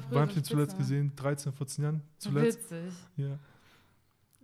[0.09, 1.11] Wann habe ich ihn zuletzt gesehen?
[1.15, 2.71] 13, 14 Jahren zuletzt.
[2.71, 2.93] Witzig.
[3.17, 3.39] Ja.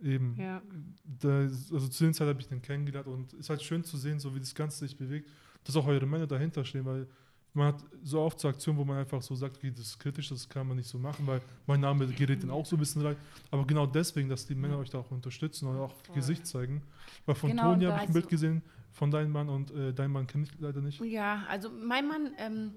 [0.02, 0.34] Eben.
[0.36, 0.62] Ja.
[1.04, 3.96] Da, also zu den Zeit habe ich den kennengelernt und es ist halt schön zu
[3.96, 5.30] sehen, so wie das Ganze sich bewegt,
[5.64, 7.06] dass auch eure Männer dahinter stehen, weil
[7.54, 10.30] man hat so oft so Aktionen, wo man einfach so sagt, okay, das ist kritisch,
[10.30, 13.02] das kann man nicht so machen, weil mein Name gerät dann auch so ein bisschen
[13.02, 13.16] rein.
[13.50, 16.14] Aber genau deswegen, dass die Männer euch da auch unterstützen und auch Voll.
[16.14, 16.82] Gesicht zeigen.
[17.26, 20.10] Weil von genau, Toni habe ich ein Bild gesehen, von deinem Mann und äh, dein
[20.10, 21.00] Mann kenne ich leider nicht.
[21.00, 22.74] Ja, also mein Mann, ähm,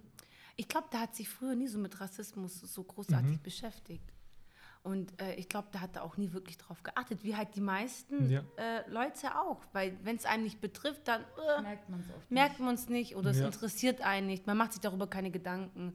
[0.56, 3.44] ich glaube, der hat sich früher nie so mit Rassismus so großartig mhm.
[3.44, 4.15] beschäftigt.
[4.86, 7.62] Und äh, ich glaube, da hat er auch nie wirklich drauf geachtet, wie halt die
[7.62, 8.44] meisten ja.
[8.58, 9.60] äh, Leute auch.
[9.74, 12.88] Weil wenn es einen nicht betrifft, dann äh, merkt man es oft merkt man es
[12.88, 13.40] nicht oder ja.
[13.40, 14.46] es interessiert einen nicht.
[14.46, 15.94] Man macht sich darüber keine Gedanken.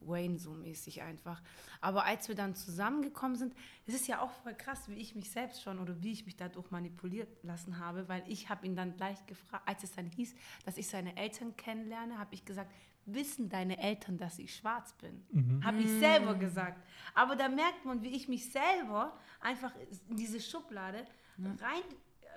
[0.00, 1.40] Wayne so mäßig einfach.
[1.80, 3.54] Aber als wir dann zusammengekommen sind,
[3.86, 6.36] es ist ja auch voll krass, wie ich mich selbst schon oder wie ich mich
[6.36, 10.34] dadurch manipuliert lassen habe, weil ich habe ihn dann gleich gefragt, als es dann hieß,
[10.64, 12.72] dass ich seine Eltern kennenlerne, habe ich gesagt,
[13.06, 15.24] wissen deine Eltern, dass ich schwarz bin?
[15.30, 15.64] Mhm.
[15.64, 16.80] Habe ich selber gesagt.
[17.14, 19.72] Aber da merkt man, wie ich mich selber einfach
[20.08, 21.04] in diese Schublade
[21.38, 21.50] ja.
[21.60, 21.82] rein,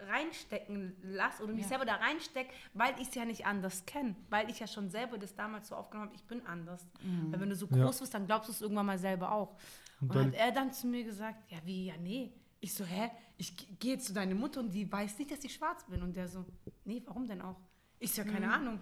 [0.07, 1.69] reinstecken lasse oder mich ja.
[1.69, 4.15] selber da reinstecke, weil ich es ja nicht anders kenne.
[4.29, 6.87] Weil ich ja schon selber das damals so aufgenommen habe, ich bin anders.
[7.03, 7.31] Mhm.
[7.31, 7.99] Weil wenn du so groß ja.
[8.01, 9.57] bist, dann glaubst du es irgendwann mal selber auch.
[10.01, 12.33] Und, und hat er dann zu mir gesagt, ja wie, ja nee.
[12.59, 13.11] Ich so, hä?
[13.37, 16.01] Ich gehe jetzt zu deiner Mutter und die weiß nicht, dass ich schwarz bin.
[16.01, 16.45] Und der so,
[16.83, 17.59] nee, warum denn auch?
[17.99, 18.53] Ich so, ja, keine mhm.
[18.53, 18.79] Ahnung.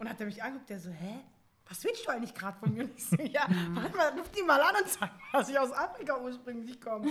[0.00, 1.20] Und hat er mich angeguckt, der so, hä?
[1.68, 2.84] Was willst du eigentlich gerade von mir?
[2.84, 5.70] Und ich so, ja, warte mal, ruf die mal an und sag, dass ich aus
[5.72, 7.06] Afrika ursprünglich komme.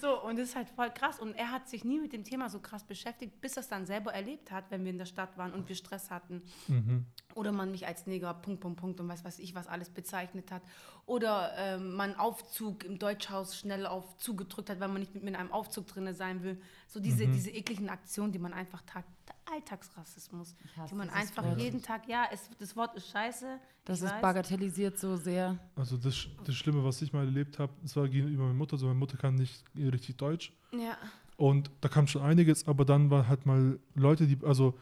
[0.00, 1.20] so, und das ist halt voll krass.
[1.20, 3.86] Und er hat sich nie mit dem Thema so krass beschäftigt, bis er es dann
[3.86, 6.42] selber erlebt hat, wenn wir in der Stadt waren und wir Stress hatten.
[6.68, 7.06] Mhm.
[7.34, 10.50] Oder man mich als Neger, Punkt, Punkt, Punkt und weiß was ich, was alles bezeichnet
[10.50, 10.62] hat.
[11.04, 15.30] Oder ähm, man Aufzug im Deutschhaus schnell auf zugedrückt hat, weil man nicht mit mir
[15.30, 16.60] in einem Aufzug drin sein will.
[16.88, 17.32] So diese, mhm.
[17.32, 19.04] diese ekligen Aktionen, die man einfach tag
[19.52, 20.54] Alltagsrassismus,
[20.90, 23.58] die man einfach jeden Tag, ja, es, das Wort ist scheiße.
[23.84, 24.20] Das ist weiß.
[24.20, 25.56] bagatellisiert so sehr.
[25.76, 28.86] Also das, das Schlimme, was ich mal erlebt habe, das war gegenüber meiner Mutter, so
[28.86, 30.52] meine Mutter kann nicht richtig Deutsch.
[30.72, 30.96] Ja.
[31.36, 34.78] Und da kam schon einiges, aber dann war halt mal Leute, die, also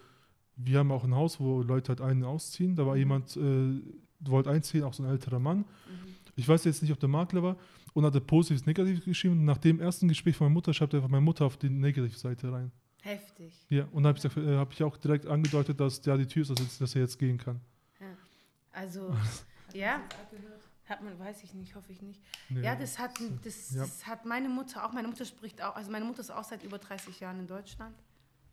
[0.57, 2.99] wir haben auch ein Haus, wo Leute halt einen ausziehen, da war mhm.
[2.99, 3.81] jemand, äh,
[4.21, 5.59] wollte einziehen, auch so ein älterer Mann.
[5.59, 5.65] Mhm.
[6.37, 7.57] Ich weiß jetzt nicht, ob der Makler war
[7.93, 9.39] und hat er positives, negatives geschrieben.
[9.39, 11.71] Und nach dem ersten Gespräch von meiner Mutter schreibt er einfach meine Mutter auf die
[11.71, 12.73] Negativseite rein.
[13.03, 13.53] Heftig.
[13.69, 16.43] Ja, und da habe ich, äh, hab ich auch direkt angedeutet, dass ja die Tür
[16.43, 17.61] ist, dass, dass er jetzt gehen kann.
[18.01, 18.07] Ja.
[18.73, 19.15] Also,
[19.73, 20.01] ja.
[20.87, 22.21] Hat man, weiß ich nicht, hoffe ich nicht.
[22.51, 23.83] Nee, ja, das hat, das, ja.
[23.83, 24.93] das, hat meine Mutter auch.
[24.93, 27.97] Meine Mutter spricht auch, also meine Mutter ist auch seit über 30 Jahren in Deutschland.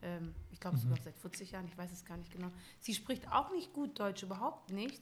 [0.01, 0.81] Ähm, ich glaube mhm.
[0.81, 2.49] sogar seit 40 Jahren, ich weiß es gar nicht genau.
[2.79, 5.01] Sie spricht auch nicht gut Deutsch, überhaupt nicht.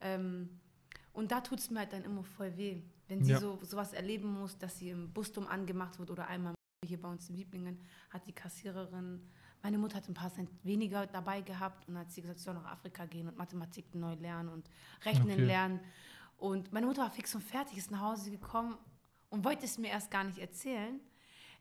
[0.00, 0.60] Ähm,
[1.12, 3.40] und da tut es mir halt dann immer voll weh, wenn sie ja.
[3.40, 6.54] so sowas erleben muss, dass sie im Bustum angemacht wird oder einmal
[6.86, 7.78] hier bei uns in Wieblingen
[8.10, 9.20] hat die Kassiererin,
[9.62, 12.54] meine Mutter hat ein paar Cent weniger dabei gehabt und hat sie gesagt, sie soll
[12.54, 14.70] nach Afrika gehen und Mathematik neu lernen und
[15.04, 15.44] Rechnen okay.
[15.44, 15.80] lernen.
[16.40, 18.78] Und meine Mutter war fix und fertig, ist nach Hause gekommen
[19.28, 20.98] und wollte es mir erst gar nicht erzählen.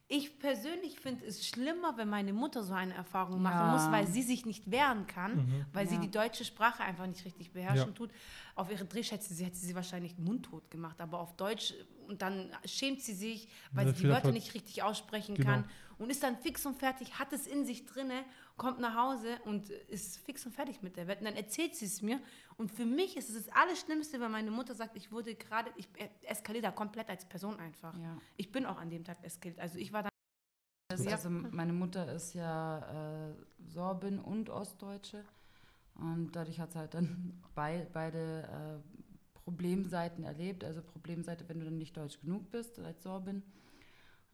[0.07, 3.73] Ich persönlich finde es schlimmer, wenn meine Mutter so eine Erfahrung machen ja.
[3.73, 5.65] muss, weil sie sich nicht wehren kann, mhm.
[5.73, 5.91] weil ja.
[5.91, 7.93] sie die deutsche Sprache einfach nicht richtig beherrschen ja.
[7.93, 8.09] tut.
[8.55, 11.75] Auf ihre Drehschätze sie, hätte sie wahrscheinlich mundtot gemacht, aber auf Deutsch
[12.07, 15.49] und dann schämt sie sich, weil sie die Wörter nicht richtig aussprechen genau.
[15.49, 15.69] kann
[15.99, 18.23] und ist dann fix und fertig, hat es in sich drinne,
[18.59, 21.19] kommt nach Hause und ist fix und fertig mit der Welt.
[21.19, 22.21] Und dann erzählt sie es mir.
[22.57, 25.87] Und für mich ist es das Allerschlimmste, wenn meine Mutter sagt, ich wurde gerade, ich
[26.21, 27.97] eskaliere da komplett als Person einfach.
[27.97, 28.19] Ja.
[28.37, 29.59] Ich bin auch an dem Tag eskaliert.
[29.59, 30.11] Also ich war dann.
[30.91, 33.33] Also meine Mutter ist ja äh,
[33.67, 35.23] Sorbin und Ostdeutsche.
[35.95, 40.63] Und dadurch hat sie halt dann bei, beide äh, Problemseiten erlebt.
[40.63, 43.41] Also Problemseite, wenn du dann nicht deutsch genug bist als Sorbin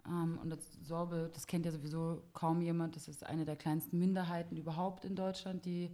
[0.07, 2.95] ähm, und das Sorbe, das kennt ja sowieso kaum jemand.
[2.95, 5.91] Das ist eine der kleinsten Minderheiten überhaupt in Deutschland, die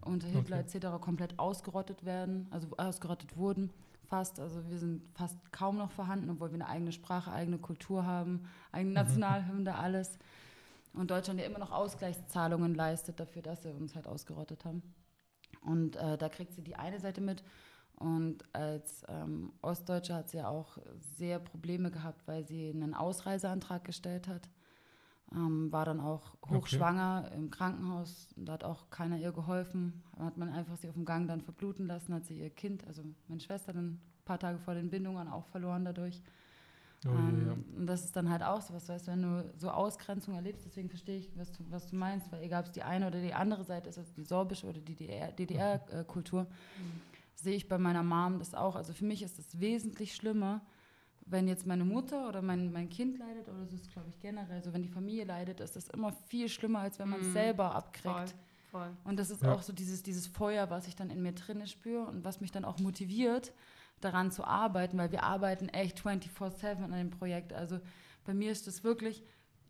[0.00, 0.78] unter Hitler okay.
[0.78, 1.00] etc.
[1.00, 3.70] komplett ausgerottet werden, also ausgerottet wurden
[4.04, 4.38] fast.
[4.38, 8.48] Also wir sind fast kaum noch vorhanden, obwohl wir eine eigene Sprache, eigene Kultur haben,
[8.72, 8.94] eigene mhm.
[8.94, 10.18] Nationalhymne, alles.
[10.92, 14.82] Und Deutschland ja immer noch Ausgleichszahlungen leistet dafür, dass sie uns halt ausgerottet haben.
[15.62, 17.42] Und äh, da kriegt sie die eine Seite mit.
[17.96, 20.78] Und als ähm, Ostdeutsche hat sie ja auch
[21.16, 24.48] sehr Probleme gehabt, weil sie einen Ausreiseantrag gestellt hat.
[25.32, 27.36] Ähm, war dann auch hochschwanger okay.
[27.36, 28.28] im Krankenhaus.
[28.36, 30.02] Da hat auch keiner ihr geholfen.
[30.16, 32.86] Da hat man einfach sie auf dem Gang dann verbluten lassen, hat sie ihr Kind,
[32.86, 36.20] also meine Schwester, dann ein paar Tage vor den Bindungen auch verloren dadurch.
[37.06, 37.78] Oh, ähm, ja.
[37.78, 40.88] Und das ist dann halt auch so was, weißt wenn du so Ausgrenzung erlebst, deswegen
[40.88, 43.34] verstehe ich, was du, was du meinst, weil egal ob es die eine oder die
[43.34, 46.48] andere Seite ist, also die sorbische oder die DDR-Kultur, mhm.
[46.48, 48.76] mhm sehe ich bei meiner Mom das auch.
[48.76, 50.62] Also für mich ist es wesentlich schlimmer,
[51.26, 54.20] wenn jetzt meine Mutter oder mein, mein Kind leidet, oder so ist es, glaube ich,
[54.20, 57.28] generell, so wenn die Familie leidet, ist das immer viel schlimmer, als wenn man es
[57.28, 58.34] mm, selber abkriegt.
[58.70, 58.96] Voll, voll.
[59.04, 59.52] Und das ist ja.
[59.52, 62.50] auch so dieses, dieses Feuer, was ich dann in mir drinne spüre und was mich
[62.50, 63.52] dann auch motiviert,
[64.00, 67.52] daran zu arbeiten, weil wir arbeiten echt 24-7 an dem Projekt.
[67.52, 67.80] Also
[68.24, 69.22] bei mir ist das wirklich,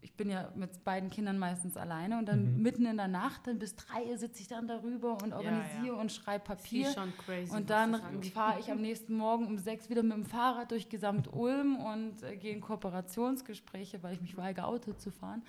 [0.04, 2.62] ich bin ja mit beiden Kindern meistens alleine und dann mhm.
[2.62, 6.00] mitten in der Nacht, dann bis drei sitze ich dann darüber und organisiere ja, ja.
[6.00, 6.88] und schreibe Papier.
[6.88, 10.26] Ist schon crazy, und dann fahre ich am nächsten Morgen um sechs wieder mit dem
[10.26, 15.10] Fahrrad durch Gesamt Ulm und äh, gehe in Kooperationsgespräche, weil ich mich weigere, Auto zu
[15.10, 15.42] fahren.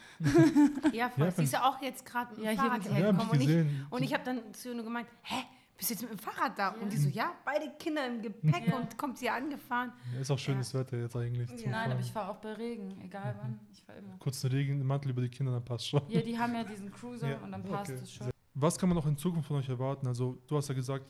[0.93, 1.25] ja, voll.
[1.25, 3.29] Ja, Sie ist ja auch jetzt gerade mit dem ja, Fahrrad hergekommen.
[3.29, 5.43] und ich, und ich habe dann zu ihr nur gemeint, hä?
[5.77, 6.73] Bist du jetzt mit dem Fahrrad da?
[6.73, 6.81] Ja.
[6.81, 8.77] Und die so, ja, beide Kinder im Gepäck ja.
[8.77, 9.91] und kommt sie angefahren.
[10.13, 10.79] Ja, ist auch schönes ja.
[10.79, 11.49] Wetter jetzt eigentlich.
[11.49, 11.91] Nein, Fahren.
[11.91, 13.37] aber ich fahre auch bei Regen, egal mhm.
[13.41, 13.59] wann.
[13.73, 14.15] Ich fahre immer.
[14.19, 16.01] Kurz einen Regenmantel über die Kinder, dann passt schon.
[16.07, 17.99] Ja, die haben ja diesen Cruiser und dann passt okay.
[18.01, 18.29] es schon.
[18.53, 20.07] Was kann man auch in Zukunft von euch erwarten?
[20.07, 21.05] Also, du hast ja gesagt,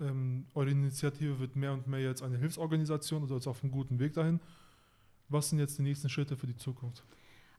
[0.00, 3.98] ähm, eure Initiative wird mehr und mehr jetzt eine Hilfsorganisation oder ist auf einem guten
[3.98, 4.40] Weg dahin.
[5.28, 7.04] Was sind jetzt die nächsten Schritte für die Zukunft?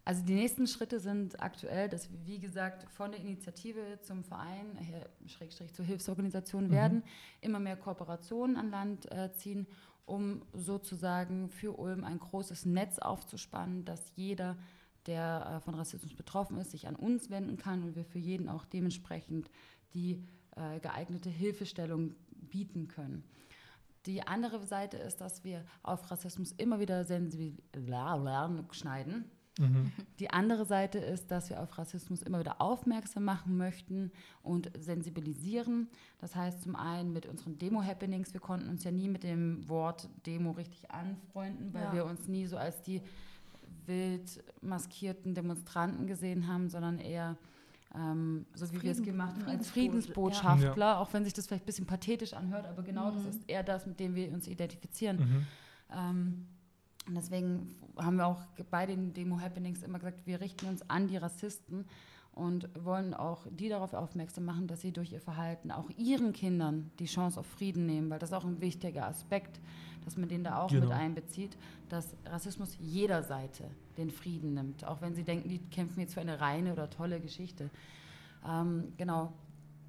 [0.10, 4.76] Also die nächsten Schritte sind aktuell, dass wir, wie gesagt, von der Initiative zum Verein,
[4.78, 6.72] äh, Schrägstrich zur Hilfsorganisation mhm.
[6.72, 7.03] werden,
[7.41, 9.68] immer mehr Kooperationen an Land äh, ziehen,
[10.07, 14.57] um sozusagen für Ulm ein großes Netz aufzuspannen, dass jeder,
[15.05, 18.49] der äh, von Rassismus betroffen ist, sich an uns wenden kann und wir für jeden
[18.49, 19.51] auch dementsprechend
[19.93, 20.24] die
[20.55, 23.24] äh, geeignete Hilfestellung bieten können.
[24.07, 27.62] Die andere Seite ist, dass wir auf Rassismus immer wieder sensibil
[28.72, 29.30] schneiden
[29.60, 29.91] Mhm.
[30.20, 35.89] Die andere Seite ist, dass wir auf Rassismus immer wieder aufmerksam machen möchten und sensibilisieren.
[36.20, 40.10] Das heißt zum einen mit unseren Demo-Happenings, wir konnten uns ja nie mit dem Wort
[40.26, 41.93] Demo richtig anfreunden, weil ja.
[41.93, 43.01] wir uns nie so als die
[43.86, 47.38] wild maskierten Demonstranten gesehen haben, sondern eher
[47.95, 50.99] ähm, so wie wir es gemacht haben, als Friedensbotschafter, ja.
[50.99, 53.16] auch wenn sich das vielleicht ein bisschen pathetisch anhört, aber genau mhm.
[53.16, 55.18] das ist eher das, mit dem wir uns identifizieren.
[55.18, 55.47] Mhm.
[55.91, 56.47] Ähm,
[57.10, 61.18] und deswegen haben wir auch bei den Demo-Happenings immer gesagt, wir richten uns an die
[61.18, 61.86] Rassisten
[62.34, 66.91] und wollen auch die darauf aufmerksam machen, dass sie durch ihr Verhalten auch ihren Kindern
[66.99, 69.60] die Chance auf Frieden nehmen, weil das ist auch ein wichtiger Aspekt,
[70.05, 70.86] dass man den da auch genau.
[70.86, 71.57] mit einbezieht,
[71.89, 73.66] dass Rassismus jeder Seite
[73.97, 77.20] den Frieden nimmt, auch wenn sie denken, die kämpfen jetzt für eine reine oder tolle
[77.20, 77.72] Geschichte.
[78.47, 79.34] Ähm, genau,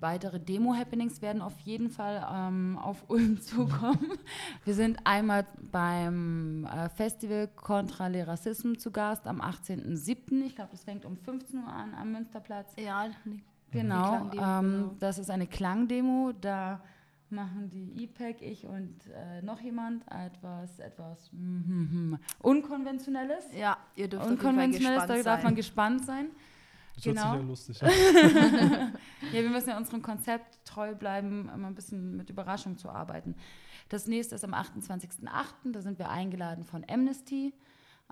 [0.01, 4.19] weitere Demo-Happenings werden auf jeden Fall ähm, auf Ulm zukommen.
[4.65, 10.43] Wir sind einmal beim äh, Festival Contra le Racisme zu Gast am 18.07.
[10.45, 12.75] Ich glaube, das fängt um 15 Uhr an am Münsterplatz.
[12.77, 13.09] Ja,
[13.71, 14.25] genau.
[14.25, 14.95] Ähm, genau.
[14.99, 16.33] Das ist eine Klangdemo.
[16.41, 16.81] Da
[17.31, 23.45] machen die E-Pack, ich und äh, noch jemand, etwas, etwas mm, Unkonventionelles.
[23.57, 26.31] Ja, ihr dürft Unkonventionelles, da darf man gespannt sein.
[27.01, 27.33] Das genau.
[27.33, 28.93] hört sich ja lustig an.
[29.33, 33.35] ja, wir müssen ja unserem Konzept treu bleiben, immer ein bisschen mit Überraschung zu arbeiten.
[33.89, 37.53] Das nächste ist am 28.08., da sind wir eingeladen von Amnesty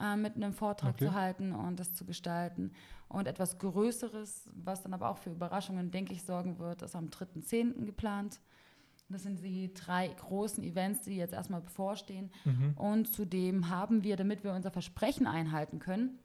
[0.00, 1.06] äh, mit einem Vortrag okay.
[1.06, 2.72] zu halten und das zu gestalten.
[3.08, 7.06] Und etwas Größeres, was dann aber auch für Überraschungen, denke ich, sorgen wird, ist am
[7.06, 7.84] 3.10.
[7.84, 8.40] geplant.
[9.08, 12.30] Das sind die drei großen Events, die jetzt erstmal bevorstehen.
[12.44, 12.74] Mhm.
[12.76, 16.18] Und zudem haben wir, damit wir unser Versprechen einhalten können,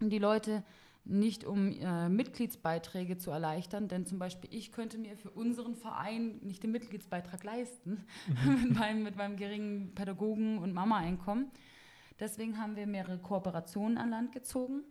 [0.00, 0.62] die Leute
[1.08, 6.38] nicht um äh, Mitgliedsbeiträge zu erleichtern, denn zum Beispiel ich könnte mir für unseren Verein
[6.42, 8.04] nicht den Mitgliedsbeitrag leisten
[8.62, 11.50] mit, meinem, mit meinem geringen Pädagogen- und Mama-Einkommen.
[12.20, 14.82] Deswegen haben wir mehrere Kooperationen an Land gezogen,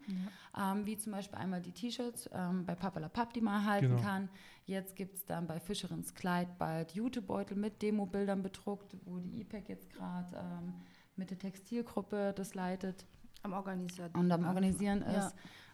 [0.56, 0.72] ja.
[0.72, 4.02] ähm, wie zum Beispiel einmal die T-Shirts ähm, bei Papalapap, die man erhalten genau.
[4.02, 4.30] kann.
[4.66, 9.70] Jetzt gibt es dann bei Fischerins Kleid bald Jutebeutel mit Demobildern bedruckt, wo die IPEC
[9.70, 10.74] jetzt gerade ähm,
[11.18, 13.06] mit der Textilgruppe das leitet.
[13.44, 14.12] Am Organisieren.
[14.14, 15.16] Und am Organisieren ist.
[15.16, 15.32] Ja.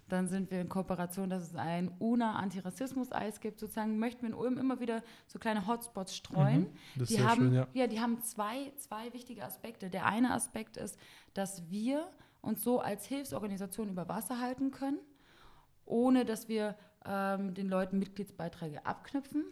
[0.10, 3.60] Dann sind wir in Kooperation, dass es ein UNA-Antirassismus-Eis gibt.
[3.60, 6.68] Sozusagen möchten wir in Ulm immer wieder so kleine Hotspots streuen.
[6.96, 7.68] Mhm, die haben, schön, ja.
[7.74, 7.88] ja.
[7.88, 9.90] die haben zwei, zwei wichtige Aspekte.
[9.90, 10.98] Der eine Aspekt ist,
[11.34, 12.08] dass wir
[12.42, 15.00] uns so als Hilfsorganisation über Wasser halten können,
[15.86, 16.76] ohne dass wir
[17.06, 19.46] ähm, den Leuten Mitgliedsbeiträge abknüpfen.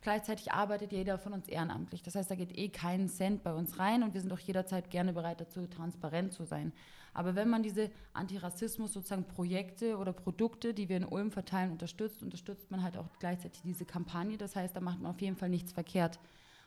[0.00, 2.02] Gleichzeitig arbeitet jeder von uns ehrenamtlich.
[2.02, 4.90] Das heißt, da geht eh kein Cent bei uns rein und wir sind auch jederzeit
[4.90, 6.72] gerne bereit dazu, transparent zu sein.
[7.14, 12.22] Aber wenn man diese Antirassismus sozusagen Projekte oder Produkte, die wir in Ulm verteilen, unterstützt,
[12.22, 14.38] unterstützt man halt auch gleichzeitig diese Kampagne.
[14.38, 16.20] Das heißt, da macht man auf jeden Fall nichts verkehrt.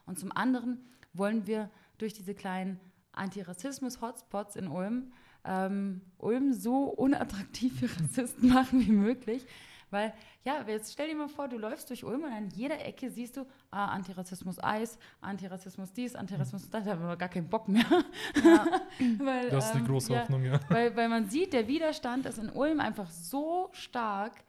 [0.06, 1.70] Und zum anderen wollen wir
[2.00, 2.80] durch diese kleinen
[3.14, 5.14] Antirassismus-Hotspots in Ulm
[5.44, 9.46] ähm, Ulm so unattraktiv für Rassisten machen wie möglich.
[9.92, 10.14] Weil,
[10.46, 13.38] ja, jetzt stell dir mal vor, du läufst durch Ulm und an jeder Ecke siehst
[13.38, 17.86] du ah, Antirassismus Eis, Antirassismus dies, Antirassismus das, da haben wir gar keinen Bock mehr.
[18.44, 18.66] Ja.
[19.20, 20.60] weil, das ist die ähm, große ähm, Hoffnung, ja.
[20.70, 24.44] Weil, weil man sieht, der Widerstand ist in Ulm einfach so stark,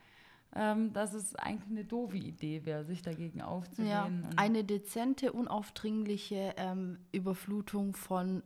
[0.55, 4.23] ähm, dass es eigentlich eine doofe Idee wäre, sich dagegen aufzulehnen.
[4.23, 8.43] Ja, eine dezente, unaufdringliche ähm, Überflutung von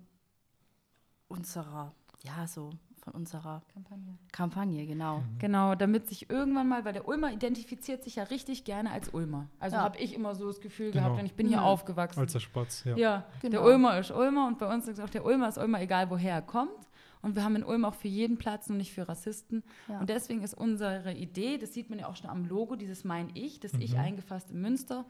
[1.28, 2.70] unserer, ja, so
[3.07, 4.18] von unserer Kampagne.
[4.32, 5.18] Kampagne, genau.
[5.18, 5.38] Mhm.
[5.38, 9.48] Genau, damit sich irgendwann mal, weil der Ulmer identifiziert sich ja richtig gerne als Ulmer.
[9.61, 9.82] Also ja.
[9.82, 11.04] habe ich immer so das Gefühl genau.
[11.04, 11.62] gehabt und ich bin hier mhm.
[11.62, 12.18] aufgewachsen.
[12.18, 12.96] Als der Spatz, ja.
[12.96, 13.52] Ja, genau.
[13.52, 16.32] der Ulmer ist Ulmer und bei uns ist auch der Ulmer ist Ulmer, egal woher
[16.32, 16.88] er kommt.
[17.22, 19.62] Und wir haben in Ulm auch für jeden Platz und nicht für Rassisten.
[19.88, 20.00] Ja.
[20.00, 23.30] Und deswegen ist unsere Idee, das sieht man ja auch schon am Logo, dieses Mein
[23.34, 23.82] Ich, das mhm.
[23.82, 25.07] Ich eingefasst in Münster,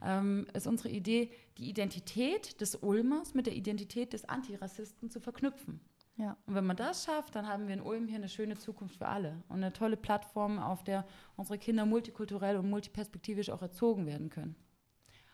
[0.00, 5.80] ähm, ist unsere Idee, die Identität des Ulmers mit der Identität des Antirassisten zu verknüpfen.
[6.22, 6.36] Ja.
[6.46, 9.08] Und wenn man das schafft, dann haben wir in Ulm hier eine schöne Zukunft für
[9.08, 11.04] alle und eine tolle Plattform, auf der
[11.34, 14.54] unsere Kinder multikulturell und multiperspektivisch auch erzogen werden können.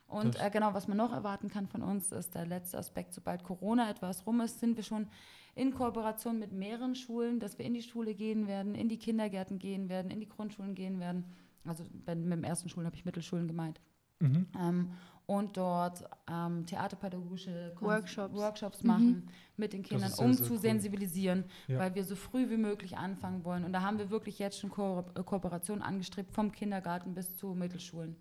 [0.07, 3.13] Und äh, genau, was man noch erwarten kann von uns, ist der letzte Aspekt.
[3.13, 5.09] Sobald Corona etwas rum ist, sind wir schon
[5.55, 9.59] in Kooperation mit mehreren Schulen, dass wir in die Schule gehen werden, in die Kindergärten
[9.59, 11.27] gehen werden, in die Grundschulen gehen werden.
[11.67, 13.79] Also bei, mit dem ersten Schulen habe ich Mittelschulen gemeint.
[14.21, 14.47] Mhm.
[14.59, 14.93] Ähm,
[15.29, 18.89] und dort ähm, theaterpädagogische Workshops, Workshops mhm.
[18.89, 19.29] machen mhm.
[19.59, 20.59] mit den Kindern, sehr, um sehr zu cool.
[20.59, 21.79] sensibilisieren, ja.
[21.79, 23.65] weil wir so früh wie möglich anfangen wollen.
[23.65, 27.49] Und da haben wir wirklich jetzt schon Ko äh, Kooperationen angestrebt, vom Kindergarten bis zu
[27.49, 28.17] Mittelschulen.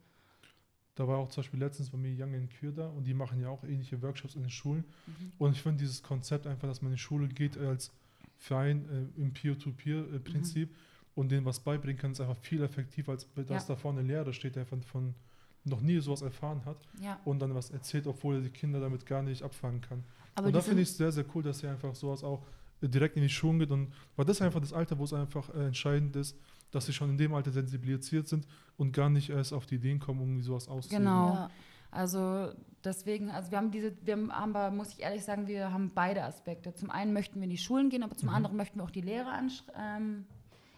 [0.95, 3.39] Da war auch zum Beispiel letztens bei mir Young in Kür da und die machen
[3.39, 4.83] ja auch ähnliche Workshops in den Schulen.
[5.05, 5.31] Mhm.
[5.37, 7.93] Und ich finde dieses Konzept einfach, dass man in die Schule geht als
[8.35, 8.85] Verein
[9.15, 10.75] äh, im Peer-to-Peer-Prinzip mhm.
[11.15, 13.75] und denen was beibringen kann, ist einfach viel effektiver, als dass ja.
[13.75, 15.15] da vorne ein Lehrer steht, der von, von
[15.70, 17.20] noch nie sowas erfahren hat ja.
[17.26, 20.03] und dann was erzählt, obwohl er die Kinder damit gar nicht abfangen kann.
[20.36, 22.43] Aber und da finde ich es sehr, sehr cool, dass er einfach sowas auch
[22.82, 23.72] äh, direkt in die Schulen geht.
[23.72, 26.38] Und weil das einfach das Alter, wo es einfach äh, entscheidend ist,
[26.72, 28.45] dass sie schon in dem Alter sensibilisiert sind
[28.78, 31.03] und gar nicht erst auf die Ideen kommen, irgendwie sowas auszuprobieren.
[31.03, 31.34] Genau.
[31.34, 31.49] Ja.
[31.89, 32.51] Also
[32.84, 36.24] deswegen, also wir haben diese, wir haben aber, muss ich ehrlich sagen, wir haben beide
[36.24, 36.74] Aspekte.
[36.76, 38.36] Zum einen möchten wir in die Schulen gehen, aber zum mhm.
[38.36, 39.39] anderen möchten wir auch die Lehrer
[39.76, 40.26] ähm,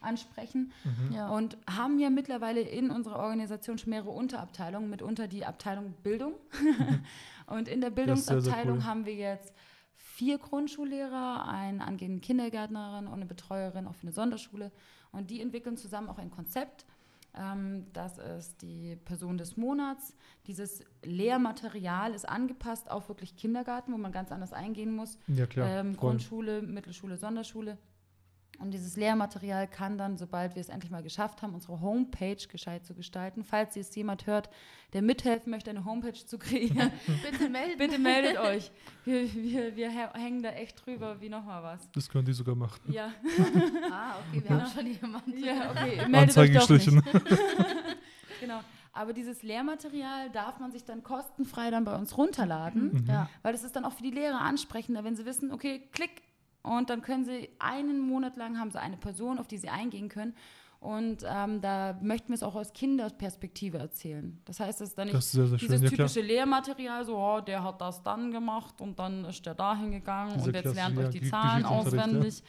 [0.02, 1.16] ansprechen mhm.
[1.16, 1.30] ja.
[1.30, 6.34] und haben ja mittlerweile in unserer Organisation schon mehrere Unterabteilungen, mitunter die Abteilung Bildung.
[7.48, 8.84] und in der Bildungsabteilung cool.
[8.86, 9.54] haben wir jetzt
[9.96, 14.72] vier Grundschullehrer, einen angehenden Kindergärtnerin und eine Betreuerin auch für eine Sonderschule.
[15.12, 16.86] Und die entwickeln zusammen auch ein Konzept.
[17.36, 20.16] Ähm, das ist die Person des Monats.
[20.48, 25.18] Dieses Lehrmaterial ist angepasst auf wirklich Kindergarten, wo man ganz anders eingehen muss.
[25.28, 25.70] Ja, klar.
[25.70, 27.78] Ähm, Grundschule, Mittelschule, Sonderschule.
[28.60, 32.86] Und dieses Lehrmaterial kann dann, sobald wir es endlich mal geschafft haben, unsere Homepage gescheit
[32.86, 33.44] zu gestalten.
[33.44, 34.50] Falls jetzt jemand hört,
[34.92, 36.92] der mithelfen möchte, eine Homepage zu kreieren,
[37.24, 37.78] bitte, meldet.
[37.78, 38.72] bitte meldet euch.
[39.06, 41.90] Wir, wir, wir hängen da echt drüber wie nochmal was.
[41.92, 42.92] Das können die sogar machen.
[42.92, 43.14] Ja.
[43.92, 45.44] ah, okay, wir haben schon jemanden.
[45.44, 46.90] Ja, okay, meldet euch doch nicht.
[48.42, 48.60] genau.
[48.92, 53.06] Aber dieses Lehrmaterial darf man sich dann kostenfrei dann bei uns runterladen, mhm.
[53.08, 53.30] ja.
[53.44, 56.22] weil das ist dann auch für die Lehrer ansprechender, wenn sie wissen, okay, klick,
[56.64, 60.10] und dann können sie einen Monat lang haben sie eine Person, auf die sie eingehen
[60.10, 60.34] können.
[60.80, 64.40] Und ähm, da möchten wir es auch aus Kinderperspektive erzählen.
[64.46, 65.90] Das heißt, es ist dann nicht ist sehr, sehr dieses schön.
[65.90, 69.76] typische ja, Lehrmaterial, so, oh, der hat das dann gemacht und dann ist der da
[69.76, 72.42] hingegangen und jetzt lernt euch die Zahlen auswendig.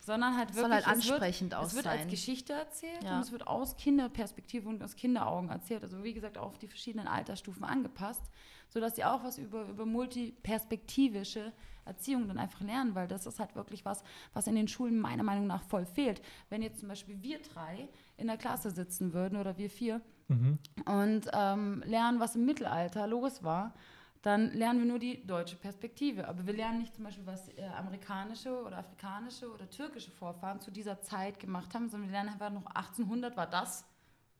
[0.00, 3.16] sondern halt wirklich halt ansprechend es wird, es wird als Geschichte erzählt ja.
[3.16, 5.82] und es wird aus Kinderperspektive und aus Kinderaugen erzählt.
[5.82, 8.22] Also wie gesagt, auf die verschiedenen Altersstufen angepasst,
[8.68, 11.52] sodass sie auch was über, über multiperspektivische
[11.88, 15.22] Erziehung dann einfach lernen, weil das ist halt wirklich was, was in den Schulen meiner
[15.22, 16.22] Meinung nach voll fehlt.
[16.50, 20.58] Wenn jetzt zum Beispiel wir drei in der Klasse sitzen würden oder wir vier mhm.
[20.84, 23.74] und ähm, lernen, was im Mittelalter los war,
[24.22, 26.28] dann lernen wir nur die deutsche Perspektive.
[26.28, 30.70] Aber wir lernen nicht zum Beispiel, was äh, amerikanische oder afrikanische oder türkische Vorfahren zu
[30.70, 33.84] dieser Zeit gemacht haben, sondern wir lernen einfach noch 1800 war das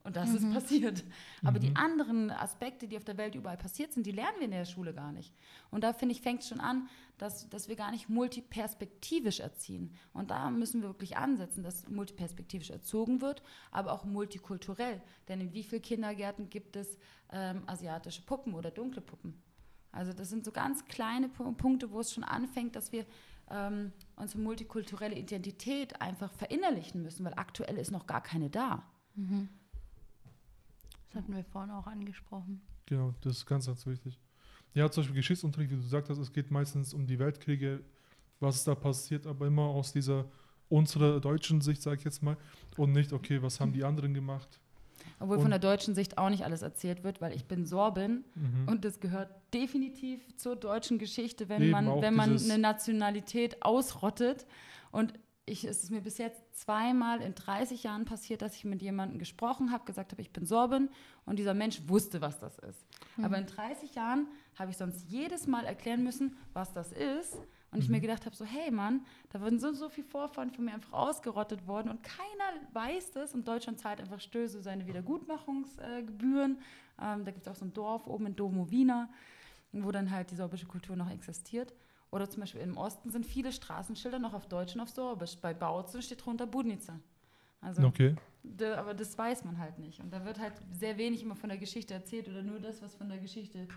[0.04, 0.36] und das mhm.
[0.36, 1.04] ist passiert.
[1.44, 1.62] Aber mhm.
[1.62, 4.64] die anderen Aspekte, die auf der Welt überall passiert sind, die lernen wir in der
[4.64, 5.32] Schule gar nicht.
[5.70, 6.88] Und da finde ich, fängt es schon an,
[7.18, 9.94] dass, dass wir gar nicht multiperspektivisch erziehen.
[10.12, 15.02] Und da müssen wir wirklich ansetzen, dass multiperspektivisch erzogen wird, aber auch multikulturell.
[15.28, 16.98] Denn in wie vielen Kindergärten gibt es
[17.30, 19.42] ähm, asiatische Puppen oder dunkle Puppen?
[19.92, 23.04] Also das sind so ganz kleine Punkte, wo es schon anfängt, dass wir
[23.50, 28.84] ähm, unsere multikulturelle Identität einfach verinnerlichen müssen, weil aktuell ist noch gar keine da.
[29.14, 29.48] Mhm.
[31.08, 32.60] Das hatten wir vorhin auch angesprochen.
[32.86, 34.18] Genau, das ist ganz, ganz wichtig.
[34.74, 37.80] Ja, zum Beispiel Geschichtsunterricht, wie du gesagt hast, es geht meistens um die Weltkriege,
[38.40, 40.26] was ist da passiert, aber immer aus dieser
[40.68, 42.36] unserer deutschen Sicht, sage ich jetzt mal,
[42.76, 44.60] und nicht, okay, was haben die anderen gemacht.
[45.20, 48.24] Obwohl und von der deutschen Sicht auch nicht alles erzählt wird, weil ich bin Sorbin
[48.34, 48.68] mhm.
[48.68, 54.46] und das gehört definitiv zur deutschen Geschichte, wenn Eben man, wenn man eine Nationalität ausrottet.
[54.92, 55.14] Und
[55.46, 59.18] ich, es ist mir bis jetzt zweimal in 30 Jahren passiert, dass ich mit jemandem
[59.18, 60.90] gesprochen habe, gesagt habe, ich bin Sorbin
[61.24, 62.86] und dieser Mensch wusste, was das ist.
[63.16, 63.24] Mhm.
[63.24, 64.26] Aber in 30 Jahren
[64.58, 67.34] habe ich sonst jedes Mal erklären müssen, was das ist.
[67.70, 67.82] Und mhm.
[67.82, 68.02] ich mir mhm.
[68.02, 71.66] gedacht habe, so, hey Mann, da wurden so, so viele Vorfahren von mir einfach ausgerottet
[71.66, 73.34] worden und keiner weiß das.
[73.34, 76.58] Und Deutschland zahlt einfach Stöße seine Wiedergutmachungsgebühren.
[77.00, 79.08] Ähm, da gibt es auch so ein Dorf oben in Domowina,
[79.72, 81.74] wo dann halt die sorbische Kultur noch existiert.
[82.10, 85.36] Oder zum Beispiel im Osten sind viele Straßenschilder noch auf Deutsch und auf Sorbisch.
[85.36, 86.98] Bei Bautzen steht drunter Budnica.
[87.60, 88.16] Also, okay.
[88.76, 90.00] Aber das weiß man halt nicht.
[90.00, 92.94] Und da wird halt sehr wenig immer von der Geschichte erzählt oder nur das, was
[92.94, 93.68] von der Geschichte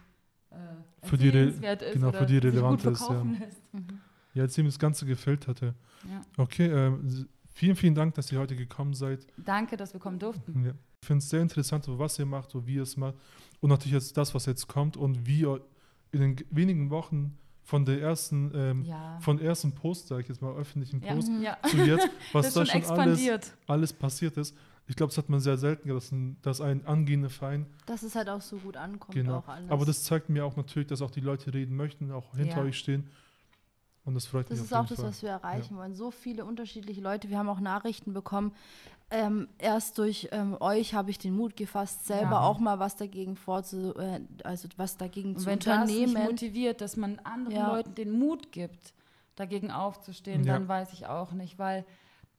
[0.51, 1.61] äh, für die ist.
[1.93, 3.09] Genau, für die relevant ist.
[3.09, 3.23] Ja.
[3.23, 3.39] Mhm.
[4.33, 5.73] ja, als ihm das Ganze gefällt hatte.
[6.09, 6.21] Ja.
[6.37, 6.91] Okay, äh,
[7.53, 9.25] vielen, vielen Dank, dass ihr heute gekommen seid.
[9.37, 10.65] Danke, dass wir kommen durften.
[10.65, 10.73] Ja.
[11.01, 13.15] Ich finde es sehr interessant, was ihr macht, wie ihr es macht.
[13.59, 15.61] Und natürlich jetzt das, was jetzt kommt und wie ihr
[16.11, 19.17] in den wenigen Wochen von der ersten, ähm, ja.
[19.21, 21.57] von ersten Post, sage ich jetzt mal, öffentlichen Post ja.
[21.67, 24.55] zu jetzt, was da schon alles, alles passiert ist.
[24.87, 27.65] Ich glaube, das hat man sehr selten, dass ein, dass ein angehender Verein.
[27.85, 29.13] Dass es halt auch so gut ankommt.
[29.13, 29.43] Genau.
[29.69, 32.63] Aber das zeigt mir auch natürlich, dass auch die Leute reden möchten, auch hinter ja.
[32.63, 33.09] euch stehen.
[34.03, 34.59] Und das freut das mich.
[34.59, 35.09] Das ist auch das, Fall.
[35.09, 35.93] was wir erreichen wollen.
[35.93, 37.29] So viele unterschiedliche Leute.
[37.29, 38.53] Wir haben auch Nachrichten bekommen.
[39.13, 42.39] Ähm, erst durch ähm, euch habe ich den Mut gefasst, selber ja.
[42.41, 46.13] auch mal was dagegen vorzu, äh, also was dagegen Und zu wenn unternehmen.
[46.13, 47.75] Das motiviert, dass man anderen ja.
[47.75, 48.93] Leuten den Mut gibt,
[49.35, 50.53] dagegen aufzustehen, ja.
[50.53, 51.85] dann weiß ich auch nicht, weil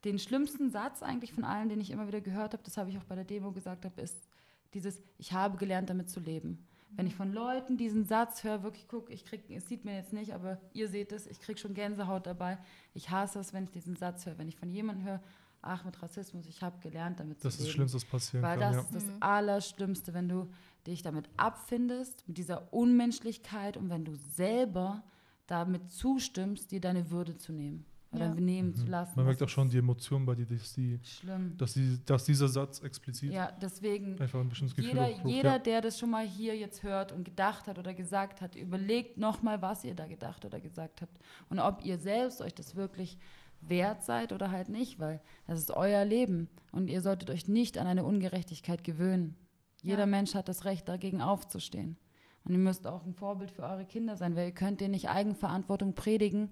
[0.05, 2.99] den schlimmsten Satz eigentlich von allen, den ich immer wieder gehört habe, das habe ich
[2.99, 4.29] auch bei der Demo gesagt habe, ist
[4.75, 6.67] dieses: Ich habe gelernt, damit zu leben.
[6.95, 10.13] Wenn ich von Leuten diesen Satz höre, wirklich gucke, ich krieg, es sieht mir jetzt
[10.13, 12.59] nicht, aber ihr seht es, ich kriege schon Gänsehaut dabei.
[12.93, 15.23] Ich hasse es, wenn ich diesen Satz höre, wenn ich von jemandem höre,
[15.63, 17.55] ach, mit Rassismus, ich habe gelernt, damit das zu leben.
[17.57, 18.75] Das ist das Schlimmste, was passieren Weil kann.
[18.75, 19.17] das ist das mhm.
[19.21, 20.51] Allerschlimmste, wenn du
[20.87, 25.03] dich damit abfindest, mit dieser Unmenschlichkeit und wenn du selber
[25.47, 28.35] damit zustimmst, dir deine Würde zu nehmen oder ja.
[28.35, 28.77] nehmen mhm.
[28.77, 29.13] zu lassen.
[29.17, 31.57] Man merkt auch schon die Emotion bei dir, dass, die, schlimm.
[31.57, 35.59] Dass, die, dass dieser Satz explizit ja, deswegen einfach ein bestimmtes Gefühl jeder, hochruft, jeder,
[35.59, 39.63] der das schon mal hier jetzt hört und gedacht hat oder gesagt hat, überlegt nochmal,
[39.63, 43.19] was ihr da gedacht oder gesagt habt und ob ihr selbst euch das wirklich
[43.63, 47.79] wert seid oder halt nicht, weil das ist euer Leben und ihr solltet euch nicht
[47.79, 49.37] an eine Ungerechtigkeit gewöhnen.
[49.83, 50.07] Jeder ja.
[50.07, 51.97] Mensch hat das Recht, dagegen aufzustehen.
[52.45, 55.09] Und ihr müsst auch ein Vorbild für eure Kinder sein, weil ihr könnt ihr nicht
[55.09, 56.51] Eigenverantwortung predigen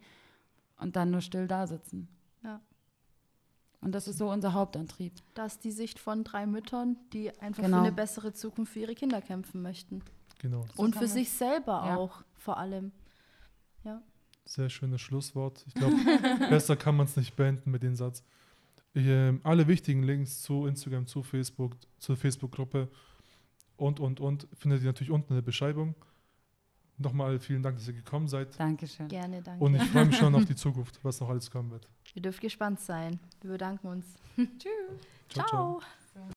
[0.81, 2.09] und dann nur still da sitzen.
[2.43, 2.61] Ja.
[3.81, 5.13] Und das ist so unser Hauptantrieb.
[5.35, 7.79] Das ist die Sicht von drei Müttern, die einfach genau.
[7.79, 10.03] für eine bessere Zukunft für ihre Kinder kämpfen möchten.
[10.39, 10.67] Genau.
[10.75, 11.97] So und für sich selber ja.
[11.97, 12.93] auch, vor allem.
[13.85, 14.03] Ja.
[14.45, 15.65] Sehr schönes Schlusswort.
[15.67, 15.97] Ich glaube,
[16.51, 18.23] besser kann man es nicht beenden mit dem Satz.
[18.93, 22.89] Ich, äh, alle wichtigen Links zu Instagram, zu Facebook, zur Facebook-Gruppe
[23.77, 25.95] und, und, und findet ihr natürlich unten in der Beschreibung.
[27.01, 28.59] Nochmal vielen Dank, dass ihr gekommen seid.
[28.61, 29.09] Dankeschön.
[29.09, 29.65] Gerne, danke.
[29.65, 31.89] Und ich freue mich schon auf die Zukunft, was noch alles kommen wird.
[32.15, 33.19] Ihr dürft gespannt sein.
[33.41, 34.07] Wir bedanken uns.
[34.37, 34.51] Tschüss.
[35.29, 35.47] ciao.
[35.47, 35.81] ciao.
[35.81, 35.81] ciao.